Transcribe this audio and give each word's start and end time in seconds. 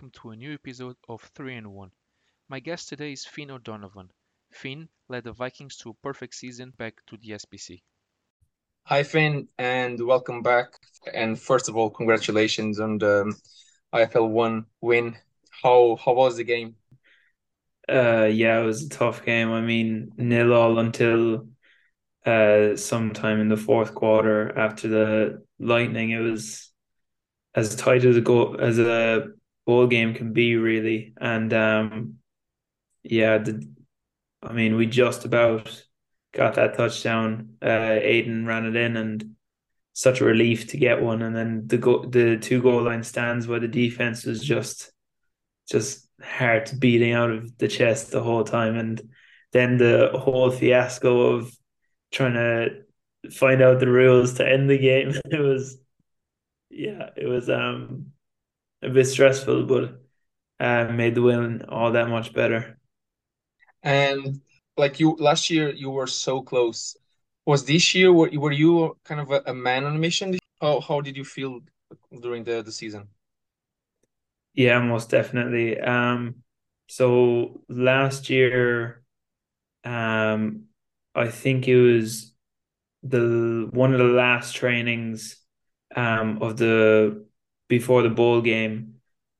Hello, 0.00 0.10
everyone, 0.10 0.30
and 0.30 0.30
welcome 0.30 0.30
to 0.30 0.30
a 0.30 0.36
new 0.36 0.54
episode 0.54 0.96
of 1.08 1.30
3 1.34 1.56
in 1.56 1.70
1. 1.72 1.90
My 2.48 2.60
guest 2.60 2.88
today 2.88 3.12
is 3.12 3.24
Fin 3.24 3.50
O'Donovan. 3.50 4.10
Fin 4.52 4.88
led 5.08 5.24
the 5.24 5.32
Vikings 5.32 5.76
to 5.78 5.90
a 5.90 5.94
perfect 5.94 6.34
season 6.34 6.72
back 6.78 6.94
to 7.08 7.16
the 7.16 7.30
SBC. 7.30 7.82
Hi, 8.84 9.02
Fin, 9.02 9.48
and 9.58 10.00
welcome 10.06 10.42
back. 10.42 10.66
And 11.12 11.36
first 11.38 11.68
of 11.68 11.76
all, 11.76 11.90
congratulations 11.90 12.78
on 12.78 12.98
the 12.98 13.34
IFL 13.92 14.28
One 14.30 14.66
win. 14.80 15.16
How 15.50 15.96
how 16.04 16.12
was 16.12 16.36
the 16.36 16.44
game? 16.44 16.76
Uh, 17.88 18.28
yeah, 18.30 18.60
it 18.60 18.64
was 18.64 18.84
a 18.84 18.88
tough 18.88 19.24
game. 19.24 19.50
I 19.50 19.60
mean, 19.60 20.12
nil 20.16 20.52
all 20.52 20.78
until 20.78 21.48
uh 22.24 22.76
sometime 22.76 23.40
in 23.40 23.48
the 23.48 23.56
fourth 23.56 23.94
quarter 23.94 24.56
after 24.56 24.88
the 24.88 25.44
lightning. 25.58 26.10
It 26.10 26.20
was 26.20 26.72
as 27.54 27.74
tight 27.74 28.04
as 28.04 28.16
a 28.16 28.20
go 28.20 28.54
as 28.54 28.78
a 28.78 29.32
bowl 29.68 29.86
game 29.86 30.14
can 30.14 30.32
be, 30.32 30.56
really. 30.56 31.12
And 31.20 31.52
um, 31.52 32.14
yeah, 33.02 33.36
the, 33.36 33.70
I 34.42 34.54
mean, 34.54 34.76
we 34.76 34.86
just 34.86 35.26
about 35.26 35.84
got 36.32 36.54
that 36.54 36.74
touchdown. 36.78 37.56
Uh, 37.60 38.00
Aiden 38.00 38.46
ran 38.46 38.64
it 38.64 38.76
in, 38.76 38.96
and 38.96 39.36
such 39.92 40.22
a 40.22 40.24
relief 40.24 40.68
to 40.68 40.78
get 40.78 41.02
one. 41.02 41.20
And 41.20 41.36
then 41.36 41.66
the 41.66 41.76
go 41.76 42.02
the 42.02 42.38
two 42.38 42.62
goal 42.62 42.82
line 42.82 43.02
stands 43.02 43.46
where 43.46 43.60
the 43.60 43.68
defense 43.68 44.24
was 44.24 44.42
just 44.42 44.90
just 45.70 46.08
heart 46.22 46.72
beating 46.78 47.12
out 47.12 47.30
of 47.30 47.58
the 47.58 47.68
chest 47.68 48.10
the 48.10 48.22
whole 48.22 48.44
time. 48.44 48.78
And 48.78 49.02
then 49.52 49.76
the 49.76 50.12
whole 50.14 50.50
fiasco 50.50 51.34
of 51.34 51.54
trying 52.10 52.34
to 52.34 53.32
find 53.32 53.60
out 53.60 53.80
the 53.80 53.88
rules 53.88 54.34
to 54.34 54.48
end 54.48 54.70
the 54.70 54.78
game. 54.78 55.12
It 55.30 55.40
was, 55.40 55.76
yeah, 56.70 57.10
it 57.16 57.26
was 57.26 57.50
um 57.50 58.12
a 58.82 58.88
bit 58.90 59.06
stressful, 59.06 59.66
but 59.66 60.00
uh, 60.60 60.86
made 60.92 61.14
the 61.14 61.22
win 61.22 61.64
all 61.68 61.92
that 61.92 62.08
much 62.08 62.32
better. 62.32 62.78
And 63.82 64.40
like 64.76 65.00
you 65.00 65.16
last 65.18 65.50
year, 65.50 65.70
you 65.74 65.90
were 65.90 66.06
so 66.06 66.42
close. 66.42 66.96
Was 67.46 67.64
this 67.64 67.94
year 67.94 68.12
were, 68.12 68.30
were 68.34 68.52
you 68.52 68.96
kind 69.04 69.20
of 69.20 69.30
a, 69.30 69.42
a 69.46 69.54
man 69.54 69.84
on 69.84 69.96
a 69.96 69.98
mission? 69.98 70.38
How 70.60 70.80
how 70.80 71.00
did 71.00 71.16
you 71.16 71.24
feel 71.24 71.60
during 72.20 72.44
the 72.44 72.62
the 72.62 72.72
season? 72.72 73.08
Yeah, 74.54 74.80
most 74.80 75.10
definitely. 75.10 75.78
Um, 75.80 76.42
so 76.88 77.62
last 77.68 78.28
year, 78.30 79.02
um, 79.84 80.66
I 81.14 81.28
think 81.28 81.68
it 81.68 81.80
was 81.80 82.34
the 83.02 83.68
one 83.72 83.92
of 83.94 83.98
the 84.00 84.04
last 84.06 84.56
trainings, 84.56 85.38
um, 85.96 86.42
of 86.42 86.58
the 86.58 87.26
before 87.68 88.02
the 88.02 88.08
bowl 88.10 88.40
game. 88.40 88.94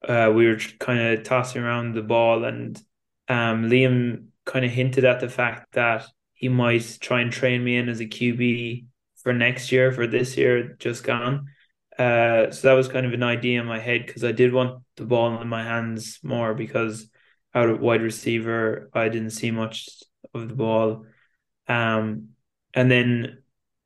Uh, 0.06 0.30
we 0.34 0.46
were 0.46 0.58
kind 0.78 1.00
of 1.00 1.24
tossing 1.24 1.62
around 1.62 1.94
the 1.94 2.02
ball, 2.02 2.44
and 2.44 2.80
um, 3.28 3.68
Liam 3.68 4.26
kind 4.44 4.64
of 4.64 4.70
hinted 4.70 5.04
at 5.04 5.20
the 5.20 5.28
fact 5.28 5.72
that 5.72 6.06
he 6.34 6.48
might 6.48 6.98
try 7.00 7.20
and 7.20 7.32
train 7.32 7.64
me 7.64 7.76
in 7.76 7.88
as 7.88 8.00
a 8.00 8.06
QB 8.06 8.86
for 9.22 9.32
next 9.32 9.72
year, 9.72 9.92
for 9.92 10.06
this 10.06 10.36
year 10.36 10.76
just 10.78 11.02
gone. 11.02 11.48
Uh, 11.98 12.50
so 12.52 12.68
that 12.68 12.74
was 12.74 12.86
kind 12.86 13.04
of 13.04 13.12
an 13.12 13.24
idea 13.24 13.60
in 13.60 13.66
my 13.66 13.80
head 13.80 14.06
because 14.06 14.22
I 14.22 14.30
did 14.30 14.52
want 14.52 14.82
the 14.96 15.04
ball 15.04 15.40
in 15.40 15.48
my 15.48 15.64
hands 15.64 16.20
more 16.22 16.54
because 16.54 17.10
out 17.54 17.68
of 17.68 17.80
wide 17.80 18.02
receiver 18.02 18.88
I 18.94 19.08
didn't 19.08 19.30
see 19.30 19.50
much 19.50 19.88
of 20.32 20.48
the 20.48 20.54
ball. 20.54 21.06
Um, 21.66 22.28
and 22.72 22.88
then 22.88 23.42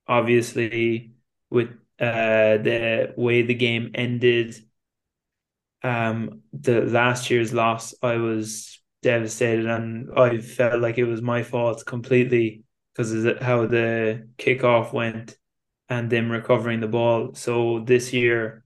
obviously 0.07 1.13
with 1.49 1.71
uh 2.03 2.59
the 2.59 3.15
way 3.17 3.43
the 3.43 3.55
game 3.55 3.93
ended, 3.95 4.57
um, 5.83 6.43
the 6.53 6.83
last 6.83 7.31
year's 7.31 7.53
loss, 7.53 7.95
I 8.03 8.17
was 8.17 8.81
devastated 9.03 9.67
and 9.67 10.11
I 10.17 10.39
felt 10.39 10.81
like 10.81 10.99
it 10.99 11.05
was 11.05 11.23
my 11.23 11.43
fault 11.43 11.85
completely 11.87 12.65
because 12.95 13.13
of 13.13 13.41
how 13.41 13.67
the 13.67 14.29
kickoff 14.39 14.93
went 14.93 15.37
and 15.89 16.09
them 16.11 16.31
recovering 16.31 16.81
the 16.81 16.89
ball. 16.89 17.35
So 17.35 17.81
this 17.81 18.13
year, 18.13 18.65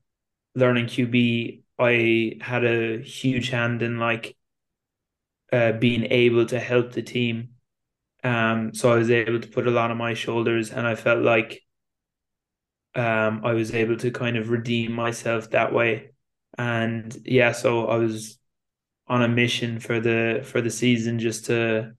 learning 0.55 0.87
QB, 0.87 1.63
I 1.79 2.39
had 2.41 2.65
a 2.65 3.01
huge 3.03 3.51
hand 3.51 3.83
in 3.83 3.99
like 3.99 4.37
uh, 5.53 5.73
being 5.73 6.05
able 6.11 6.47
to 6.47 6.59
help 6.59 6.93
the 6.93 7.03
team. 7.03 7.51
Um, 8.25 8.75
so 8.75 8.93
I 8.93 8.97
was 8.97 9.11
able 9.11 9.41
to 9.41 9.49
put 9.49 9.69
a 9.69 9.71
lot 9.71 9.91
on 9.91 9.99
my 9.99 10.15
shoulders, 10.15 10.71
and 10.73 10.87
I 10.87 10.95
felt 10.97 11.23
like 11.23 11.63
um, 12.97 13.43
I 13.45 13.53
was 13.53 13.75
able 13.75 13.97
to 13.99 14.11
kind 14.11 14.37
of 14.37 14.51
redeem 14.51 14.93
myself 14.93 15.51
that 15.51 15.73
way. 15.73 16.11
And 16.59 17.17
yeah, 17.25 17.53
so 17.53 17.87
I 17.87 17.97
was 17.99 18.39
on 19.07 19.23
a 19.23 19.29
mission 19.29 19.79
for 19.79 20.01
the 20.01 20.41
for 20.45 20.61
the 20.61 20.71
season 20.71 21.19
just 21.19 21.45
to 21.47 21.93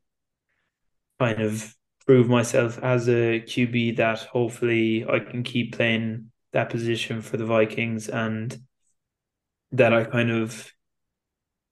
kind 1.19 1.41
of 1.41 1.73
prove 2.05 2.27
myself 2.27 2.79
as 2.79 3.07
a 3.07 3.41
QB 3.41 3.97
that 3.97 4.19
hopefully 4.19 5.05
I 5.07 5.19
can 5.19 5.43
keep 5.43 5.75
playing 5.75 6.31
that 6.53 6.69
position 6.69 7.21
for 7.21 7.37
the 7.37 7.45
Vikings 7.45 8.09
and 8.09 8.57
that 9.71 9.93
I 9.93 10.05
kind 10.05 10.31
of 10.31 10.71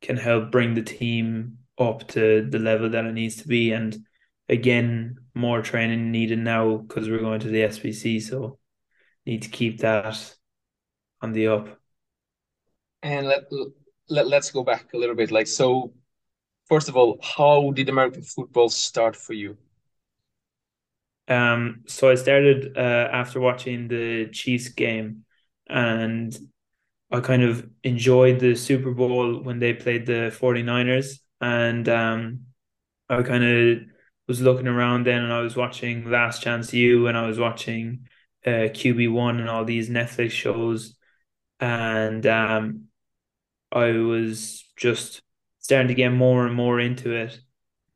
can 0.01 0.17
help 0.17 0.51
bring 0.51 0.75
the 0.75 0.83
team 0.83 1.59
up 1.79 2.07
to 2.09 2.47
the 2.49 2.59
level 2.59 2.89
that 2.89 3.05
it 3.05 3.13
needs 3.13 3.37
to 3.37 3.47
be. 3.47 3.71
And 3.71 3.97
again, 4.49 5.17
more 5.33 5.61
training 5.61 6.11
needed 6.11 6.39
now 6.39 6.77
because 6.77 7.09
we're 7.09 7.19
going 7.19 7.39
to 7.39 7.47
the 7.47 7.61
SBC, 7.61 8.21
so 8.21 8.59
need 9.25 9.41
to 9.43 9.49
keep 9.49 9.79
that 9.79 10.35
on 11.21 11.33
the 11.33 11.47
up. 11.47 11.79
And 13.01 13.27
let, 13.27 13.43
let 14.09 14.27
let's 14.27 14.51
go 14.51 14.63
back 14.63 14.93
a 14.93 14.97
little 14.97 15.15
bit. 15.15 15.31
Like 15.31 15.47
so, 15.47 15.93
first 16.67 16.89
of 16.89 16.95
all, 16.95 17.19
how 17.21 17.71
did 17.71 17.89
American 17.89 18.23
football 18.23 18.69
start 18.69 19.15
for 19.15 19.33
you? 19.33 19.57
Um, 21.27 21.83
so 21.87 22.09
I 22.09 22.15
started 22.15 22.77
uh, 22.77 23.09
after 23.11 23.39
watching 23.39 23.87
the 23.87 24.29
Chiefs 24.31 24.69
game, 24.69 25.25
and 25.67 26.37
I 27.11 27.19
kind 27.19 27.43
of 27.43 27.67
enjoyed 27.83 28.39
the 28.39 28.55
Super 28.55 28.91
Bowl 28.91 29.41
when 29.41 29.59
they 29.59 29.73
played 29.73 30.05
the 30.05 30.31
49ers. 30.35 31.19
And 31.41 31.87
um, 31.89 32.41
I 33.09 33.21
kind 33.21 33.43
of 33.43 33.79
was 34.27 34.41
looking 34.41 34.67
around 34.67 35.05
then 35.05 35.23
and 35.23 35.31
I 35.31 35.41
was 35.41 35.55
watching 35.55 36.09
Last 36.09 36.41
Chance 36.41 36.73
U 36.73 37.07
and 37.07 37.17
I 37.17 37.27
was 37.27 37.37
watching 37.37 38.07
uh, 38.45 38.69
QB1 38.69 39.39
and 39.39 39.49
all 39.49 39.65
these 39.65 39.89
Netflix 39.89 40.31
shows. 40.31 40.95
And 41.59 42.25
um, 42.27 42.85
I 43.71 43.91
was 43.91 44.63
just 44.77 45.21
starting 45.59 45.87
to 45.87 45.95
get 45.95 46.09
more 46.09 46.45
and 46.45 46.55
more 46.55 46.79
into 46.79 47.11
it. 47.11 47.39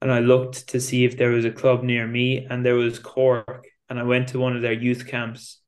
And 0.02 0.12
I 0.12 0.20
looked 0.20 0.70
to 0.70 0.80
see 0.80 1.06
if 1.06 1.18
there 1.18 1.32
was 1.32 1.46
a 1.46 1.52
club 1.52 1.84
near 1.84 2.08
me, 2.08 2.46
and 2.46 2.66
there 2.66 2.76
was 2.76 3.00
Cork, 3.00 3.68
and 3.90 4.00
I 4.00 4.04
went 4.04 4.30
to 4.30 4.40
one 4.40 4.56
of 4.56 4.62
their 4.62 4.74
youth 4.74 5.08
camps, 5.08 5.60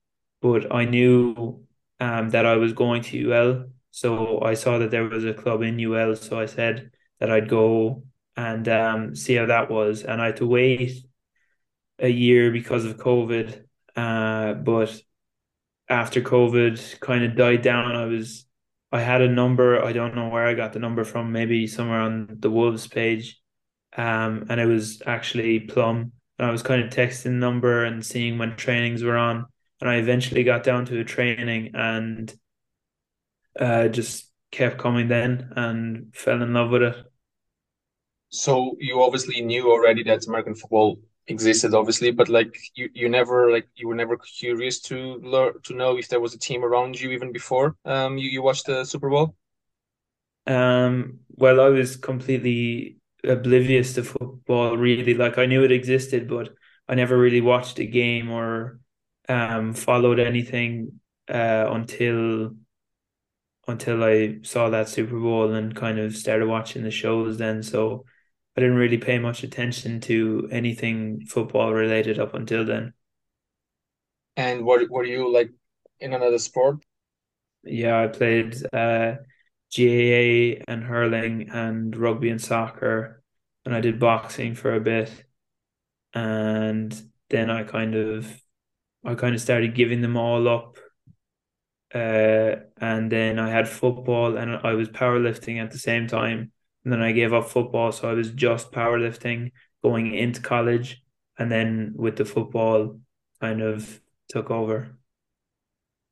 but 0.41 0.73
I 0.73 0.85
knew 0.85 1.65
um, 1.99 2.29
that 2.29 2.45
I 2.45 2.55
was 2.55 2.71
going 2.73 3.03
to 3.03 3.31
UL, 3.31 3.65
so 3.91 4.41
I 4.41 4.53
saw 4.53 4.77
that 4.77 4.89
there 4.89 5.03
was 5.03 5.25
a 5.25 5.33
club 5.33 5.61
in 5.63 5.79
UL, 5.79 6.15
so 6.15 6.39
I 6.39 6.45
said 6.45 6.91
that 7.19 7.29
I'd 7.29 7.49
go 7.49 8.03
and 8.37 8.67
um, 8.69 9.15
see 9.15 9.35
how 9.35 9.47
that 9.47 9.69
was, 9.69 10.03
and 10.03 10.21
I 10.21 10.27
had 10.27 10.37
to 10.37 10.47
wait 10.47 11.05
a 11.99 12.09
year 12.09 12.51
because 12.51 12.85
of 12.85 12.97
COVID, 12.97 13.65
uh, 13.95 14.53
but 14.53 14.99
after 15.89 16.21
COVID 16.21 16.99
kind 16.99 17.23
of 17.23 17.35
died 17.35 17.61
down, 17.61 17.95
I 17.95 18.05
was 18.05 18.45
I 18.91 19.01
had 19.01 19.21
a 19.21 19.29
number. 19.29 19.83
I 19.83 19.93
don't 19.93 20.15
know 20.15 20.29
where 20.29 20.47
I 20.47 20.53
got 20.53 20.73
the 20.73 20.79
number 20.79 21.03
from. 21.03 21.31
Maybe 21.31 21.67
somewhere 21.67 22.01
on 22.01 22.37
the 22.39 22.49
Wolves 22.49 22.87
page 22.87 23.41
um, 23.97 24.45
and 24.49 24.59
it 24.59 24.65
was 24.65 25.01
actually 25.05 25.59
Plum. 25.61 26.11
And 26.39 26.47
I 26.47 26.51
was 26.51 26.63
kind 26.63 26.81
of 26.81 26.89
texting 26.89 27.23
the 27.23 27.29
number 27.31 27.85
and 27.85 28.05
seeing 28.05 28.37
when 28.37 28.55
trainings 28.55 29.03
were 29.03 29.17
on, 29.17 29.45
and 29.79 29.89
I 29.89 29.97
eventually 29.97 30.43
got 30.43 30.63
down 30.63 30.85
to 30.85 30.99
a 30.99 31.03
training 31.03 31.71
and 31.75 32.33
uh, 33.59 33.89
just 33.89 34.31
kept 34.51 34.79
coming 34.79 35.07
then 35.07 35.51
and 35.55 36.15
fell 36.15 36.41
in 36.41 36.53
love 36.53 36.71
with 36.71 36.81
it. 36.81 36.95
So 38.29 38.75
you 38.79 39.03
obviously 39.03 39.41
knew 39.41 39.69
already 39.69 40.03
that 40.03 40.25
American 40.25 40.55
football 40.55 40.99
existed, 41.27 41.73
obviously, 41.73 42.11
but 42.11 42.29
like 42.29 42.57
you, 42.75 42.89
you 42.93 43.09
never 43.09 43.51
like 43.51 43.67
you 43.75 43.87
were 43.87 43.95
never 43.95 44.17
curious 44.17 44.79
to 44.81 44.95
learn 45.21 45.53
to 45.63 45.73
know 45.75 45.97
if 45.97 46.09
there 46.09 46.19
was 46.19 46.33
a 46.33 46.39
team 46.39 46.63
around 46.63 46.99
you 46.99 47.11
even 47.11 47.31
before 47.31 47.75
um 47.85 48.17
you, 48.17 48.29
you 48.29 48.41
watched 48.41 48.65
the 48.67 48.83
Super 48.85 49.09
Bowl. 49.09 49.35
Um, 50.47 51.19
well, 51.29 51.61
I 51.61 51.69
was 51.69 51.95
completely 51.97 52.97
oblivious 53.23 53.93
to 53.93 54.03
football 54.03 54.75
really 54.77 55.13
like 55.13 55.37
I 55.37 55.45
knew 55.45 55.63
it 55.63 55.71
existed 55.71 56.27
but 56.27 56.55
I 56.87 56.95
never 56.95 57.15
really 57.15 57.39
watched 57.41 57.77
a 57.77 57.85
game 57.85 58.31
or 58.31 58.79
um 59.29 59.73
followed 59.75 60.19
anything 60.19 60.99
uh 61.29 61.67
until 61.69 62.55
until 63.67 64.03
I 64.03 64.39
saw 64.43 64.69
that 64.69 64.89
Super 64.89 65.19
Bowl 65.19 65.53
and 65.53 65.75
kind 65.75 65.99
of 65.99 66.15
started 66.15 66.47
watching 66.47 66.83
the 66.83 66.91
shows 66.91 67.37
then 67.37 67.63
so 67.63 68.05
I 68.55 68.61
didn't 68.61 68.75
really 68.75 68.97
pay 68.97 69.17
much 69.17 69.43
attention 69.43 70.01
to 70.01 70.47
anything 70.51 71.25
football 71.25 71.73
related 71.73 72.19
up 72.19 72.33
until 72.33 72.65
then. 72.65 72.93
And 74.35 74.65
were 74.65 74.85
were 74.89 75.05
you 75.05 75.31
like 75.31 75.51
in 75.99 76.13
another 76.13 76.39
sport? 76.39 76.83
Yeah, 77.63 78.01
I 78.03 78.07
played 78.07 78.55
uh 78.73 79.15
GAA 79.69 80.63
and 80.67 80.83
hurling 80.83 81.49
and 81.49 81.95
rugby 81.95 82.29
and 82.29 82.41
soccer, 82.41 83.23
and 83.65 83.73
I 83.75 83.79
did 83.81 83.99
boxing 83.99 84.55
for 84.55 84.75
a 84.75 84.81
bit, 84.81 85.11
and 86.13 86.93
then 87.29 87.49
I 87.49 87.63
kind 87.63 87.95
of 87.95 88.41
I 89.05 89.15
kind 89.15 89.35
of 89.35 89.41
started 89.41 89.75
giving 89.75 90.01
them 90.01 90.17
all 90.17 90.47
up. 90.47 90.77
Uh, 91.93 92.55
and 92.79 93.11
then 93.11 93.37
I 93.37 93.49
had 93.49 93.67
football 93.67 94.37
and 94.37 94.55
I 94.55 94.73
was 94.73 94.87
powerlifting 94.89 95.61
at 95.61 95.71
the 95.71 95.77
same 95.77 96.07
time. 96.07 96.51
And 96.83 96.91
then 96.91 97.01
I 97.01 97.11
gave 97.11 97.33
up 97.33 97.49
football, 97.49 97.91
so 97.91 98.09
I 98.09 98.13
was 98.13 98.31
just 98.31 98.71
powerlifting 98.71 99.51
going 99.83 100.13
into 100.13 100.41
college, 100.41 101.01
and 101.37 101.51
then 101.51 101.93
with 101.95 102.15
the 102.17 102.25
football, 102.25 102.99
kind 103.39 103.61
of 103.61 104.01
took 104.29 104.49
over. 104.49 104.97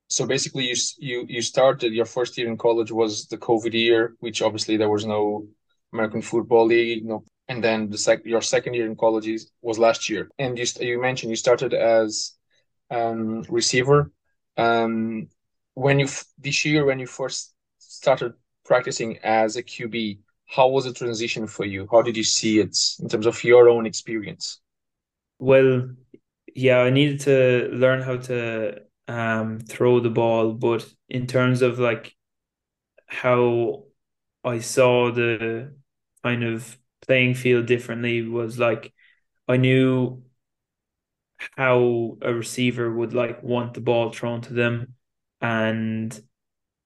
So 0.10 0.25
basically, 0.25 0.66
you 0.66 0.75
you 0.98 1.25
you 1.27 1.42
started 1.42 1.94
your 1.94 2.06
first 2.06 2.38
year 2.38 2.48
in 2.48 2.57
college 2.57 2.92
was 2.92 3.27
the 3.27 3.38
COVID 3.38 3.74
year, 3.74 4.16
which 4.19 4.42
obviously 4.42 4.77
there 4.77 4.89
was 4.89 5.06
no 5.06 5.48
American 5.94 6.21
Football 6.21 6.66
League, 6.66 7.06
no, 7.06 7.24
and 7.48 7.63
then 7.63 7.89
the 7.89 7.98
sec 7.98 8.25
your 8.25 8.42
second 8.42 8.74
year 8.74 8.88
in 8.88 8.95
college 8.95 9.30
was 9.62 9.77
last 9.80 10.10
year. 10.10 10.30
And 10.39 10.57
you 10.57 10.66
you 10.80 11.00
mentioned 11.01 11.30
you 11.30 11.36
started 11.36 11.74
as 11.74 12.33
um, 12.89 13.44
receiver. 13.50 14.12
Um, 14.57 15.30
when 15.75 16.00
you 16.00 16.07
this 16.38 16.66
year 16.66 16.86
when 16.86 17.00
you 17.00 17.07
first 17.07 17.54
started 17.77 18.33
practicing 18.66 19.18
as 19.19 19.56
a 19.56 19.63
QB, 19.63 20.19
how 20.49 20.67
was 20.67 20.85
the 20.85 20.93
transition 20.93 21.47
for 21.47 21.65
you? 21.65 21.87
How 21.91 22.01
did 22.01 22.17
you 22.17 22.23
see 22.23 22.59
it 22.59 22.77
in 22.99 23.07
terms 23.07 23.25
of 23.25 23.43
your 23.43 23.69
own 23.69 23.85
experience? 23.85 24.59
Well, 25.37 25.91
yeah, 26.55 26.79
I 26.79 26.89
needed 26.89 27.21
to 27.21 27.69
learn 27.71 28.01
how 28.01 28.17
to 28.17 28.81
um, 29.07 29.59
throw 29.59 29.99
the 29.99 30.09
ball, 30.09 30.53
but 30.53 30.87
in 31.07 31.27
terms 31.27 31.61
of 31.61 31.79
like 31.79 32.15
how 33.07 33.85
I 34.43 34.59
saw 34.59 35.11
the 35.11 35.75
kind 36.23 36.43
of 36.43 36.77
playing 37.01 37.35
field 37.35 37.65
differently 37.65 38.21
was 38.23 38.59
like 38.59 38.93
I 39.47 39.57
knew 39.57 40.23
how 41.57 42.17
a 42.21 42.33
receiver 42.33 42.91
would 42.93 43.13
like 43.13 43.41
want 43.43 43.73
the 43.73 43.81
ball 43.81 44.11
thrown 44.11 44.41
to 44.41 44.53
them 44.53 44.95
and 45.41 46.21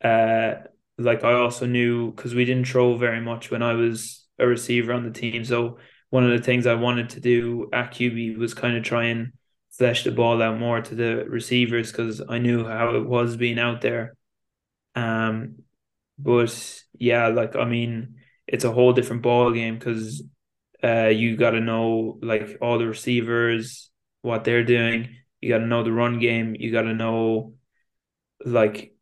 uh 0.03 0.55
like 0.97 1.23
I 1.23 1.33
also 1.33 1.65
knew 1.65 2.11
because 2.11 2.35
we 2.35 2.45
didn't 2.45 2.67
throw 2.67 2.97
very 2.97 3.21
much 3.21 3.51
when 3.51 3.61
I 3.63 3.73
was 3.73 4.25
a 4.39 4.47
receiver 4.47 4.93
on 4.93 5.03
the 5.03 5.11
team 5.11 5.43
so 5.45 5.77
one 6.09 6.23
of 6.29 6.37
the 6.37 6.45
things 6.45 6.67
I 6.67 6.75
wanted 6.75 7.09
to 7.11 7.19
do 7.19 7.69
at 7.73 7.91
QB 7.91 8.37
was 8.37 8.53
kind 8.53 8.77
of 8.77 8.83
try 8.83 9.05
and 9.05 9.33
flesh 9.71 10.03
the 10.03 10.11
ball 10.11 10.41
out 10.41 10.59
more 10.59 10.79
to 10.79 10.93
the 10.95 11.25
receivers 11.27 11.91
because 11.91 12.21
I 12.29 12.37
knew 12.37 12.67
how 12.67 12.95
it 12.95 13.05
was 13.05 13.35
being 13.35 13.57
out 13.57 13.81
there. 13.81 14.15
Um, 14.93 15.63
but 16.19 16.83
yeah, 16.99 17.29
like 17.29 17.55
I 17.55 17.65
mean, 17.65 18.17
it's 18.45 18.63
a 18.63 18.71
whole 18.71 18.93
different 18.93 19.23
ball 19.23 19.51
game 19.51 19.79
because 19.79 20.21
uh, 20.83 21.07
you 21.07 21.35
got 21.35 21.51
to 21.51 21.59
know 21.59 22.19
like 22.21 22.57
all 22.61 22.77
the 22.77 22.87
receivers, 22.87 23.89
what 24.21 24.43
they're 24.43 24.63
doing. 24.63 25.15
You 25.41 25.49
got 25.49 25.59
to 25.59 25.65
know 25.65 25.83
the 25.83 25.91
run 25.91 26.19
game. 26.19 26.55
You 26.57 26.71
got 26.71 26.83
to 26.83 26.93
know 26.93 27.55
like 28.45 28.92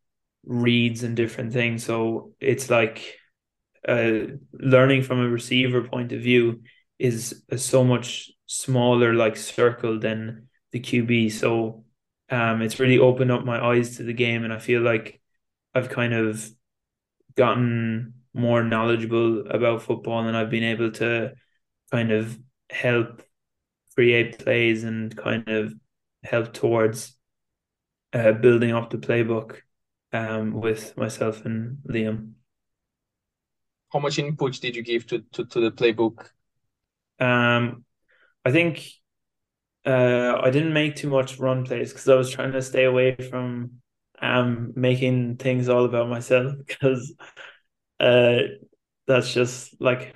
reads 0.44 1.02
and 1.02 1.16
different 1.16 1.52
things. 1.52 1.84
So 1.84 2.32
it's 2.40 2.70
like 2.70 3.18
uh, 3.86 4.12
learning 4.52 5.02
from 5.02 5.20
a 5.20 5.28
receiver 5.28 5.82
point 5.82 6.12
of 6.12 6.20
view 6.20 6.62
is 6.98 7.42
a 7.50 7.58
so 7.58 7.84
much 7.84 8.30
smaller 8.46 9.14
like 9.14 9.36
circle 9.36 9.98
than 9.98 10.48
the 10.72 10.80
QB. 10.80 11.32
So 11.32 11.84
um, 12.30 12.62
it's 12.62 12.80
really 12.80 12.98
opened 12.98 13.32
up 13.32 13.44
my 13.44 13.62
eyes 13.62 13.96
to 13.96 14.04
the 14.04 14.12
game, 14.12 14.44
and 14.44 14.52
I 14.52 14.58
feel 14.58 14.80
like 14.80 15.20
I've 15.74 15.90
kind 15.90 16.14
of 16.14 16.48
gotten 17.36 18.14
more 18.34 18.62
knowledgeable 18.62 19.46
about 19.48 19.82
football, 19.82 20.26
and 20.26 20.36
I've 20.36 20.50
been 20.50 20.64
able 20.64 20.92
to 20.92 21.32
kind 21.90 22.10
of 22.12 22.38
help 22.70 23.22
create 23.94 24.38
plays 24.38 24.84
and 24.84 25.14
kind 25.14 25.48
of 25.48 25.74
help 26.22 26.54
towards 26.54 27.16
uh, 28.12 28.32
building 28.32 28.72
up 28.72 28.90
the 28.90 28.98
playbook 28.98 29.58
um, 30.12 30.52
with 30.52 30.96
myself 30.96 31.44
and 31.44 31.78
Liam. 31.88 32.32
How 33.92 33.98
much 33.98 34.18
input 34.18 34.60
did 34.60 34.76
you 34.76 34.82
give 34.82 35.06
to, 35.08 35.20
to, 35.32 35.44
to 35.44 35.60
the 35.60 35.70
playbook? 35.70 36.30
Um, 37.20 37.84
I 38.44 38.50
think 38.50 38.88
uh, 39.84 40.38
I 40.42 40.50
didn't 40.50 40.72
make 40.72 40.96
too 40.96 41.10
much 41.10 41.38
run 41.38 41.64
plays 41.64 41.92
because 41.92 42.08
I 42.08 42.14
was 42.14 42.30
trying 42.30 42.52
to 42.52 42.62
stay 42.62 42.84
away 42.84 43.16
from 43.16 43.72
um 44.20 44.72
making 44.76 45.36
things 45.36 45.68
all 45.68 45.84
about 45.84 46.08
myself 46.08 46.52
because 46.66 47.12
uh 47.98 48.38
that's 49.06 49.34
just 49.34 49.80
like 49.80 50.14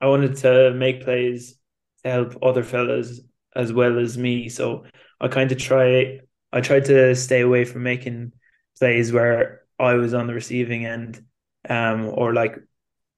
I 0.00 0.06
wanted 0.06 0.36
to 0.38 0.72
make 0.74 1.02
plays 1.04 1.56
to 2.04 2.10
help 2.10 2.36
other 2.42 2.62
fellas 2.64 3.20
as 3.54 3.72
well 3.72 3.98
as 3.98 4.16
me. 4.18 4.48
So 4.48 4.84
I 5.20 5.28
kind 5.28 5.50
of 5.52 5.58
try 5.58 6.20
I 6.52 6.60
tried 6.60 6.86
to 6.86 7.14
stay 7.16 7.40
away 7.40 7.64
from 7.64 7.82
making 7.82 8.32
plays 8.78 9.12
where 9.12 9.62
I 9.78 9.94
was 9.94 10.14
on 10.14 10.26
the 10.26 10.34
receiving 10.34 10.86
end 10.86 11.24
um 11.68 12.08
or 12.08 12.34
like 12.34 12.58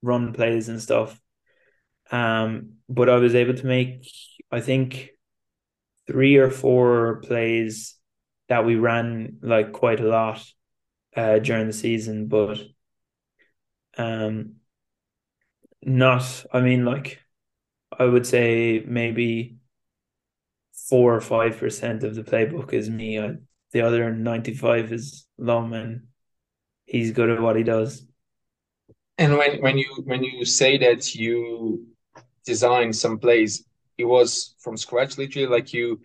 run 0.03 0.33
plays 0.33 0.69
and 0.69 0.81
stuff. 0.83 1.21
Um 2.11 2.75
but 2.89 3.09
I 3.09 3.17
was 3.17 3.35
able 3.35 3.55
to 3.55 3.67
make 3.67 4.06
I 4.51 4.61
think 4.61 5.11
three 6.06 6.37
or 6.37 6.51
four 6.51 7.17
plays 7.23 7.97
that 8.49 8.65
we 8.65 8.77
ran 8.77 9.39
like 9.43 9.73
quite 9.73 10.01
a 10.01 10.09
lot 10.09 10.45
uh, 11.17 11.39
during 11.39 11.67
the 11.67 11.73
season, 11.73 12.27
but 12.27 12.59
um, 13.97 14.57
not. 15.83 16.45
I 16.53 16.61
mean, 16.61 16.85
like 16.85 17.21
I 17.99 18.05
would 18.05 18.27
say 18.27 18.85
maybe 18.87 19.59
four 20.89 21.15
or 21.15 21.21
five 21.21 21.59
percent 21.59 22.05
of 22.05 22.15
the 22.15 22.23
playbook 22.23 22.73
is 22.73 22.91
me. 22.91 23.19
I, 23.19 23.37
the 23.75 23.82
other 23.82 24.11
ninety 24.15 24.55
five 24.55 24.93
is 24.93 25.26
Liam, 25.38 25.75
and 25.75 26.06
he's 26.87 27.11
good 27.11 27.29
at 27.29 27.43
what 27.43 27.56
he 27.56 27.65
does. 27.65 28.06
And 29.19 29.37
when 29.37 29.61
when 29.61 29.76
you 29.76 30.03
when 30.05 30.23
you 30.23 30.44
say 30.44 30.78
that 30.78 31.14
you 31.14 31.87
design 32.47 32.93
some 32.93 33.19
plays, 33.19 33.64
it 33.99 34.04
was 34.04 34.54
from 34.61 34.76
scratch 34.76 35.19
literally? 35.19 35.49
Like 35.49 35.75
you 35.75 36.00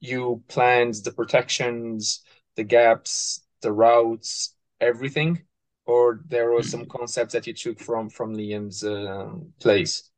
you 0.00 0.42
planned 0.48 0.94
the 1.04 1.12
protections 1.12 2.22
the 2.56 2.64
gaps 2.64 3.40
the 3.62 3.72
routes 3.72 4.54
everything? 4.80 5.42
Or 5.86 6.20
there 6.28 6.50
were 6.50 6.62
some 6.62 6.86
concepts 6.86 7.34
that 7.34 7.46
you 7.46 7.52
took 7.54 7.78
from 7.78 8.10
from 8.10 8.34
liam's 8.34 8.82
uh, 8.82 9.34
place 9.60 10.10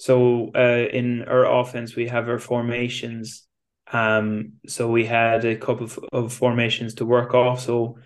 so 0.00 0.50
uh, 0.54 0.88
in 0.92 1.24
our 1.24 1.44
offense 1.44 1.94
we 1.94 2.08
have 2.08 2.28
our 2.28 2.38
formations 2.38 3.46
um 3.92 4.52
so 4.66 4.88
we 4.90 5.04
had 5.04 5.44
a 5.44 5.56
couple 5.56 5.84
of, 5.84 5.98
of 6.12 6.32
formations 6.32 6.94
to 6.94 7.04
work 7.04 7.34
off 7.34 7.60
so 7.60 7.96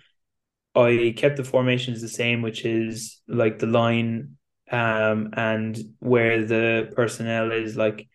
i 0.75 1.13
kept 1.15 1.37
the 1.37 1.43
formations 1.43 2.01
the 2.01 2.09
same 2.09 2.41
which 2.41 2.65
is 2.65 3.21
like 3.27 3.59
the 3.59 3.67
line 3.67 4.35
um, 4.71 5.29
and 5.33 5.77
where 5.99 6.43
the 6.43 6.91
personnel 6.95 7.51
is 7.51 7.77
like 7.77 8.07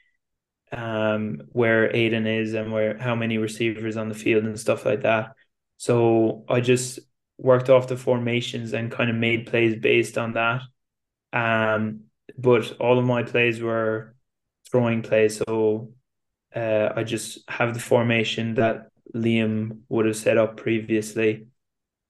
um, 0.73 1.43
where 1.53 1.91
Aiden 1.93 2.27
is 2.27 2.55
and 2.55 2.73
where 2.73 2.99
how 2.99 3.15
many 3.15 3.39
receivers 3.39 3.97
on 3.97 4.09
the 4.09 4.15
field 4.15 4.45
and 4.45 4.59
stuff 4.59 4.85
like 4.85 5.03
that. 5.03 5.33
So 5.77 6.45
I 6.49 6.61
just 6.61 7.01
worked 7.39 7.71
off 7.71 7.89
the 7.89 7.97
formations 7.97 8.73
and 8.73 8.93
kind 8.93 9.11
of 9.11 9.17
made 9.17 9.47
plays 9.47 9.75
based 9.77 10.19
on 10.19 10.35
that. 10.35 10.63
Um, 11.33 12.05
but 12.37 12.77
all 12.81 12.99
of 12.99 13.05
my 13.05 13.23
plays 13.23 13.61
were 13.61 14.15
throwing 14.71 15.03
plays, 15.03 15.39
so 15.39 15.93
uh, 16.55 16.91
I 16.97 17.05
just 17.05 17.49
have 17.49 17.75
the 17.75 17.81
formation 17.81 18.55
that 18.55 18.89
Liam 19.15 19.81
would 19.89 20.07
have 20.07 20.17
set 20.17 20.39
up 20.39 20.57
previously, 20.57 21.47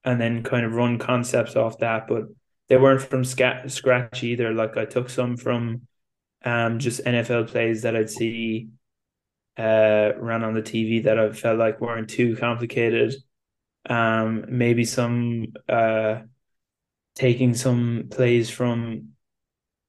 and 0.04 0.20
then 0.20 0.42
kind 0.42 0.64
of 0.66 0.74
run 0.74 0.98
concepts 0.98 1.56
off 1.56 1.78
that. 1.78 2.08
But 2.08 2.24
they 2.68 2.76
weren't 2.76 3.02
from 3.02 3.24
sca- 3.24 3.68
scratch 3.68 4.22
either. 4.22 4.52
Like 4.54 4.76
I 4.76 4.84
took 4.86 5.10
some 5.10 5.36
from 5.36 5.82
um 6.44 6.78
just 6.78 7.04
NFL 7.04 7.44
plays 7.44 7.82
that 7.82 7.96
I'd 7.96 8.10
see 8.10 8.68
uh 9.58 10.12
run 10.18 10.44
on 10.44 10.54
the 10.54 10.62
TV 10.62 11.00
that 11.00 11.18
I 11.18 11.32
felt 11.32 11.58
like 11.58 11.80
weren't 11.80 12.10
too 12.10 12.36
complicated. 12.36 13.14
Um 13.88 14.44
maybe 14.48 14.84
some 14.84 15.46
uh 15.68 16.20
taking 17.14 17.54
some 17.54 18.08
plays 18.10 18.50
from 18.50 19.10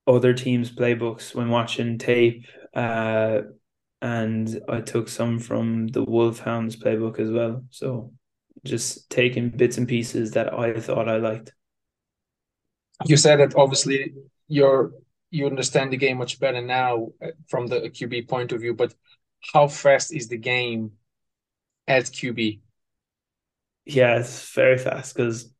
other 0.08 0.34
teams' 0.34 0.72
playbooks 0.72 1.36
when 1.36 1.50
watching 1.50 1.98
tape. 1.98 2.46
Uh 2.74 3.41
and 4.01 4.62
I 4.67 4.81
took 4.81 5.10
some 5.10 5.39
from 5.39 5.88
the 5.88 6.03
Wolfhounds 6.03 6.75
playbook 6.75 7.20
as 7.20 7.29
well. 7.29 7.63
So 7.70 8.12
just 8.63 9.10
taking 9.10 9.50
bits 9.50 9.77
and 9.77 9.88
pieces 9.88 10.31
that 10.31 10.53
I 10.53 10.79
thought 10.79 11.10
I 11.10 11.17
liked 11.17 11.53
you 13.05 13.17
said 13.17 13.39
that 13.39 13.55
obviously 13.55 14.13
you're 14.48 14.91
you 15.29 15.46
understand 15.46 15.93
the 15.93 15.98
game 15.98 16.17
much 16.17 16.39
better 16.39 16.62
now 16.62 17.08
uh, 17.24 17.27
from 17.48 17.67
the 17.67 17.81
QB 17.81 18.27
point 18.27 18.51
of 18.51 18.60
view, 18.60 18.74
but 18.74 18.93
how 19.53 19.67
fast 19.67 20.13
is 20.13 20.27
the 20.27 20.38
game 20.38 20.91
at 21.88 22.03
QB? 22.03 22.60
Yeah, 23.86 24.20
it's 24.20 24.51
very 24.53 24.77
fast 24.77 25.15
because 25.15 25.53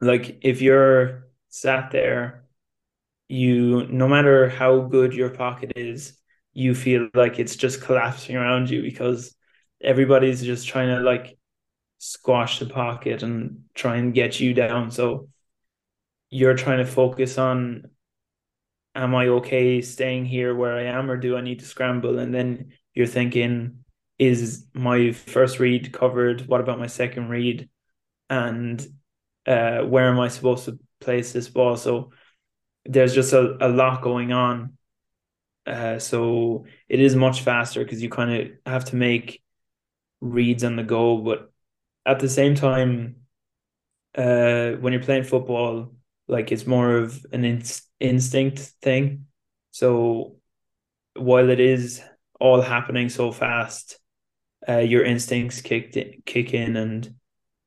like 0.00 0.38
if 0.42 0.60
you're 0.60 1.28
sat 1.48 1.92
there, 1.92 2.44
you 3.28 3.86
no 3.88 4.08
matter 4.08 4.48
how 4.48 4.80
good 4.80 5.14
your 5.14 5.30
pocket 5.30 5.72
is, 5.76 6.18
you 6.52 6.74
feel 6.74 7.08
like 7.14 7.38
it's 7.38 7.56
just 7.56 7.82
collapsing 7.82 8.36
around 8.36 8.70
you 8.70 8.82
because 8.82 9.34
everybody's 9.80 10.42
just 10.42 10.68
trying 10.68 10.88
to 10.88 11.02
like 11.02 11.38
squash 11.98 12.58
the 12.58 12.66
pocket 12.66 13.22
and 13.22 13.64
try 13.74 13.96
and 13.96 14.14
get 14.14 14.40
you 14.40 14.54
down. 14.54 14.90
So 14.90 15.28
you're 16.30 16.56
trying 16.56 16.78
to 16.78 16.86
focus 16.86 17.38
on 17.38 17.90
am 18.94 19.14
I 19.14 19.28
okay 19.28 19.80
staying 19.82 20.26
here 20.26 20.54
where 20.54 20.76
I 20.76 20.84
am 20.84 21.10
or 21.10 21.16
do 21.16 21.36
I 21.36 21.40
need 21.40 21.60
to 21.60 21.64
scramble? 21.64 22.18
And 22.18 22.34
then 22.34 22.72
you're 22.94 23.06
thinking, 23.06 23.84
is 24.18 24.66
my 24.74 25.12
first 25.12 25.58
read 25.58 25.92
covered? 25.92 26.46
What 26.46 26.60
about 26.60 26.78
my 26.78 26.88
second 26.88 27.28
read? 27.28 27.68
And 28.28 28.84
uh, 29.46 29.80
where 29.80 30.08
am 30.08 30.20
I 30.20 30.28
supposed 30.28 30.66
to 30.66 30.78
place 31.00 31.32
this 31.32 31.48
ball? 31.48 31.76
So 31.76 32.10
there's 32.84 33.14
just 33.14 33.32
a, 33.32 33.56
a 33.64 33.68
lot 33.68 34.02
going 34.02 34.32
on. 34.32 34.76
Uh, 35.66 35.98
so 35.98 36.64
it 36.88 37.00
is 37.00 37.14
much 37.14 37.42
faster 37.42 37.84
because 37.84 38.02
you 38.02 38.08
kind 38.08 38.32
of 38.42 38.72
have 38.72 38.84
to 38.86 38.96
make 38.96 39.42
reads 40.20 40.64
on 40.64 40.76
the 40.76 40.82
go. 40.82 41.18
But 41.18 41.50
at 42.06 42.20
the 42.20 42.28
same 42.28 42.54
time, 42.54 43.16
uh, 44.16 44.72
when 44.72 44.92
you're 44.92 45.02
playing 45.02 45.24
football, 45.24 45.92
like 46.28 46.52
it's 46.52 46.66
more 46.66 46.96
of 46.96 47.24
an 47.32 47.44
in- 47.44 47.62
instinct 48.00 48.58
thing. 48.82 49.26
So 49.70 50.36
while 51.14 51.50
it 51.50 51.60
is 51.60 52.02
all 52.40 52.60
happening 52.60 53.08
so 53.08 53.32
fast, 53.32 53.98
uh, 54.68 54.78
your 54.78 55.04
instincts 55.04 55.60
kick 55.60 55.96
in, 55.96 56.22
kick 56.26 56.54
in, 56.54 56.76
and 56.76 57.14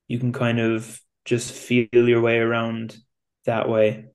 you 0.08 0.20
can 0.20 0.34
kind 0.34 0.60
of 0.60 1.00
just 1.26 1.54
feel 1.54 1.88
your 1.92 2.22
way 2.22 2.38
around 2.38 2.98
that 3.46 3.70
way. 3.70 4.08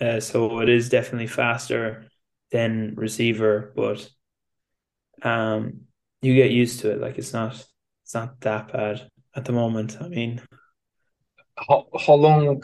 Uh, 0.00 0.20
so 0.20 0.60
it 0.60 0.68
is 0.68 0.88
definitely 0.88 1.26
faster 1.26 2.09
than 2.50 2.94
receiver, 2.96 3.72
but 3.76 4.08
um, 5.22 5.82
you 6.22 6.34
get 6.34 6.50
used 6.50 6.80
to 6.80 6.90
it. 6.92 7.00
Like 7.00 7.18
it's 7.18 7.32
not 7.32 7.54
it's 8.04 8.14
not 8.14 8.40
that 8.40 8.72
bad 8.72 9.08
at 9.34 9.44
the 9.44 9.52
moment. 9.52 9.98
I 10.00 10.08
mean, 10.08 10.40
how 11.56 11.86
how 12.06 12.14
long 12.14 12.62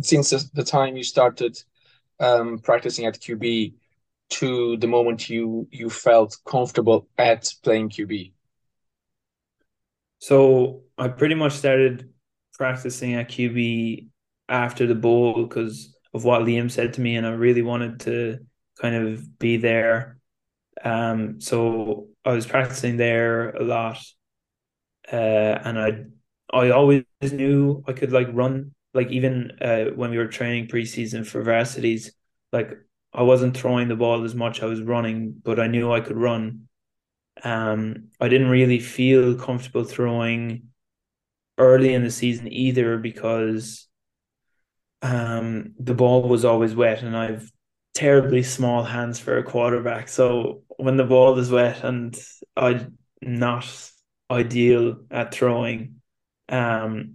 since 0.00 0.30
the 0.30 0.64
time 0.64 0.96
you 0.96 1.04
started 1.04 1.56
um, 2.20 2.58
practicing 2.58 3.06
at 3.06 3.20
QB 3.20 3.74
to 4.30 4.76
the 4.76 4.86
moment 4.86 5.28
you 5.28 5.68
you 5.70 5.90
felt 5.90 6.36
comfortable 6.46 7.08
at 7.18 7.52
playing 7.62 7.90
QB? 7.90 8.32
So 10.18 10.82
I 10.96 11.08
pretty 11.08 11.34
much 11.34 11.52
started 11.52 12.10
practicing 12.54 13.14
at 13.14 13.28
QB 13.28 14.08
after 14.48 14.86
the 14.86 14.94
bowl 14.94 15.44
because 15.44 15.94
of 16.12 16.24
what 16.24 16.42
Liam 16.42 16.70
said 16.70 16.94
to 16.94 17.00
me, 17.00 17.16
and 17.16 17.26
I 17.26 17.30
really 17.30 17.62
wanted 17.62 18.00
to 18.00 18.38
kind 18.80 18.94
of 18.94 19.38
be 19.38 19.56
there. 19.56 20.18
Um, 20.82 21.40
so 21.40 22.08
I 22.24 22.32
was 22.32 22.46
practicing 22.46 22.96
there 22.96 23.50
a 23.50 23.62
lot, 23.64 23.98
uh, 25.12 25.16
and 25.16 25.78
I 25.78 26.04
I 26.52 26.70
always 26.70 27.04
knew 27.22 27.84
I 27.86 27.92
could 27.92 28.12
like 28.12 28.28
run. 28.32 28.72
Like 28.92 29.10
even 29.10 29.52
uh, 29.60 29.86
when 29.96 30.10
we 30.10 30.18
were 30.18 30.26
training 30.28 30.68
preseason 30.68 31.26
for 31.26 31.42
varsities, 31.42 32.12
like 32.52 32.72
I 33.12 33.22
wasn't 33.22 33.56
throwing 33.56 33.88
the 33.88 33.96
ball 33.96 34.24
as 34.24 34.34
much. 34.34 34.62
I 34.62 34.66
was 34.66 34.82
running, 34.82 35.34
but 35.42 35.58
I 35.60 35.66
knew 35.66 35.92
I 35.92 36.00
could 36.00 36.16
run. 36.16 36.68
Um, 37.42 38.08
I 38.20 38.28
didn't 38.28 38.48
really 38.50 38.78
feel 38.78 39.36
comfortable 39.36 39.84
throwing 39.84 40.68
early 41.58 41.94
in 41.94 42.02
the 42.02 42.10
season 42.10 42.52
either 42.52 42.98
because 42.98 43.88
um, 45.02 45.74
the 45.78 45.94
ball 45.94 46.28
was 46.28 46.44
always 46.44 46.74
wet, 46.74 47.02
and 47.02 47.16
I've 47.16 47.50
terribly 47.94 48.42
small 48.42 48.84
hands 48.84 49.18
for 49.18 49.38
a 49.38 49.42
quarterback. 49.42 50.08
So 50.08 50.62
when 50.76 50.96
the 50.96 51.04
ball 51.04 51.38
is 51.38 51.50
wet 51.50 51.84
and 51.84 52.16
I'm 52.56 52.98
not 53.22 53.66
ideal 54.30 55.04
at 55.10 55.32
throwing, 55.32 56.00
um, 56.48 57.14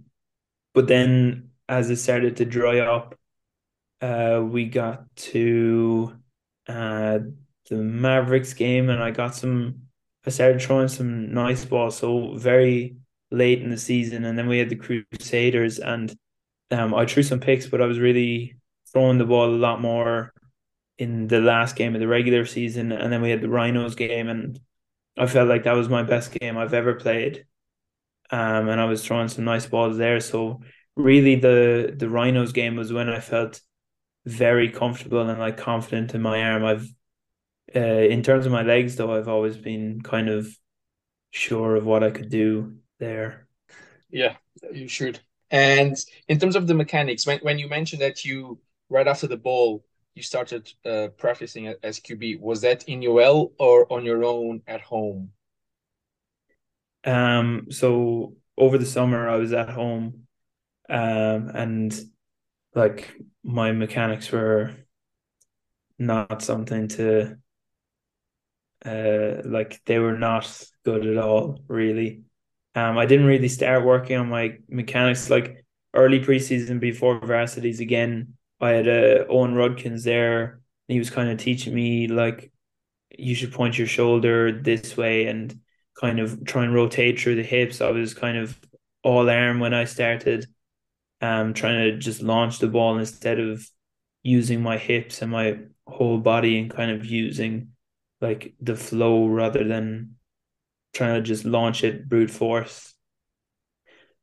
but 0.74 0.88
then 0.88 1.50
as 1.68 1.90
it 1.90 1.96
started 1.96 2.38
to 2.38 2.44
dry 2.44 2.80
up, 2.80 3.14
uh, 4.00 4.42
we 4.42 4.64
got 4.64 5.04
to 5.14 6.16
uh, 6.68 7.18
the 7.68 7.76
Mavericks 7.76 8.54
game, 8.54 8.90
and 8.90 9.02
I 9.02 9.10
got 9.10 9.34
some. 9.34 9.82
I 10.26 10.30
started 10.30 10.60
throwing 10.60 10.88
some 10.88 11.32
nice 11.32 11.64
balls, 11.64 11.96
so 11.96 12.36
very 12.36 12.96
late 13.30 13.62
in 13.62 13.70
the 13.70 13.78
season, 13.78 14.24
and 14.24 14.38
then 14.38 14.48
we 14.48 14.58
had 14.58 14.68
the 14.68 14.76
Crusaders, 14.76 15.78
and 15.78 16.14
um, 16.70 16.94
I 16.94 17.06
threw 17.06 17.22
some 17.22 17.40
picks, 17.40 17.66
but 17.66 17.80
I 17.80 17.86
was 17.86 17.98
really 17.98 18.56
throwing 18.92 19.18
the 19.18 19.24
ball 19.24 19.46
a 19.46 19.56
lot 19.56 19.80
more 19.80 20.32
in 21.00 21.28
the 21.28 21.40
last 21.40 21.76
game 21.76 21.94
of 21.94 22.00
the 22.00 22.06
regular 22.06 22.44
season, 22.44 22.92
and 22.92 23.10
then 23.10 23.22
we 23.22 23.30
had 23.30 23.40
the 23.40 23.48
Rhinos 23.48 23.94
game, 23.94 24.28
and 24.28 24.60
I 25.18 25.26
felt 25.26 25.48
like 25.48 25.64
that 25.64 25.72
was 25.72 25.88
my 25.88 26.02
best 26.02 26.38
game 26.38 26.58
I've 26.58 26.74
ever 26.74 26.94
played. 26.94 27.46
Um, 28.30 28.68
and 28.68 28.78
I 28.78 28.84
was 28.84 29.04
throwing 29.04 29.28
some 29.28 29.44
nice 29.44 29.64
balls 29.66 29.96
there. 29.96 30.20
So 30.20 30.60
really, 30.96 31.36
the 31.36 31.94
the 31.96 32.10
Rhinos 32.10 32.52
game 32.52 32.76
was 32.76 32.92
when 32.92 33.08
I 33.08 33.18
felt 33.18 33.62
very 34.26 34.70
comfortable 34.70 35.26
and 35.26 35.38
like 35.38 35.56
confident 35.56 36.14
in 36.14 36.20
my 36.20 36.42
arm. 36.42 36.64
I've 36.66 36.86
uh, 37.74 37.80
in 37.80 38.22
terms 38.22 38.44
of 38.44 38.52
my 38.52 38.62
legs, 38.62 38.96
though, 38.96 39.16
I've 39.16 39.28
always 39.28 39.56
been 39.56 40.02
kind 40.02 40.28
of 40.28 40.54
sure 41.30 41.76
of 41.76 41.86
what 41.86 42.04
I 42.04 42.10
could 42.10 42.28
do 42.28 42.76
there. 42.98 43.48
Yeah, 44.10 44.36
you 44.70 44.86
should. 44.86 45.18
And 45.50 45.96
in 46.28 46.38
terms 46.38 46.56
of 46.56 46.66
the 46.66 46.74
mechanics, 46.74 47.26
when, 47.26 47.38
when 47.40 47.58
you 47.58 47.68
mentioned 47.68 48.02
that 48.02 48.24
you 48.24 48.60
right 48.90 49.08
after 49.08 49.26
the 49.26 49.36
ball 49.38 49.82
you 50.14 50.22
started 50.22 50.72
uh, 50.84 51.08
practicing 51.16 51.74
as 51.82 52.00
QB, 52.00 52.40
was 52.40 52.60
that 52.62 52.84
in 52.84 53.02
UL 53.02 53.52
or 53.58 53.90
on 53.92 54.04
your 54.04 54.24
own 54.24 54.62
at 54.66 54.80
home? 54.80 55.30
Um, 57.04 57.66
so 57.70 58.36
over 58.58 58.76
the 58.78 58.86
summer 58.86 59.28
I 59.28 59.36
was 59.36 59.52
at 59.52 59.70
home, 59.70 60.26
um, 60.88 61.50
and 61.54 61.98
like 62.74 63.14
my 63.42 63.72
mechanics 63.72 64.30
were 64.30 64.74
not 65.98 66.42
something 66.42 66.88
to 66.88 67.36
uh 68.86 69.42
like 69.44 69.78
they 69.84 69.98
were 69.98 70.16
not 70.16 70.50
good 70.82 71.06
at 71.06 71.18
all 71.18 71.58
really 71.68 72.22
um, 72.74 72.98
I 72.98 73.06
didn't 73.06 73.26
really 73.26 73.48
start 73.48 73.84
working 73.84 74.16
on 74.16 74.28
my 74.28 74.58
mechanics 74.68 75.28
like 75.28 75.64
early 75.94 76.20
preseason 76.20 76.78
before 76.78 77.18
varsities 77.18 77.80
again. 77.80 78.34
I 78.60 78.70
had 78.70 78.88
uh, 78.88 79.24
Owen 79.28 79.54
Rudkins 79.54 80.04
there. 80.04 80.42
and 80.52 80.60
he 80.88 80.98
was 80.98 81.10
kind 81.10 81.30
of 81.30 81.38
teaching 81.38 81.74
me 81.74 82.08
like 82.08 82.52
you 83.16 83.34
should 83.34 83.52
point 83.52 83.78
your 83.78 83.86
shoulder 83.86 84.52
this 84.52 84.96
way 84.96 85.26
and 85.26 85.58
kind 86.00 86.20
of 86.20 86.44
try 86.44 86.64
and 86.64 86.74
rotate 86.74 87.20
through 87.20 87.36
the 87.36 87.42
hips. 87.42 87.80
I 87.80 87.90
was 87.90 88.14
kind 88.14 88.38
of 88.38 88.58
all 89.02 89.28
arm 89.28 89.60
when 89.60 89.74
I 89.74 89.84
started, 89.84 90.46
um, 91.20 91.54
trying 91.54 91.90
to 91.90 91.98
just 91.98 92.22
launch 92.22 92.58
the 92.58 92.68
ball 92.68 92.98
instead 92.98 93.38
of 93.40 93.66
using 94.22 94.62
my 94.62 94.78
hips 94.78 95.22
and 95.22 95.30
my 95.30 95.58
whole 95.86 96.18
body 96.18 96.58
and 96.58 96.70
kind 96.70 96.90
of 96.90 97.04
using 97.04 97.68
like 98.20 98.54
the 98.60 98.76
flow 98.76 99.26
rather 99.26 99.64
than 99.64 100.16
trying 100.92 101.14
to 101.14 101.22
just 101.22 101.44
launch 101.44 101.84
it 101.84 102.08
brute 102.08 102.30
force. 102.30 102.94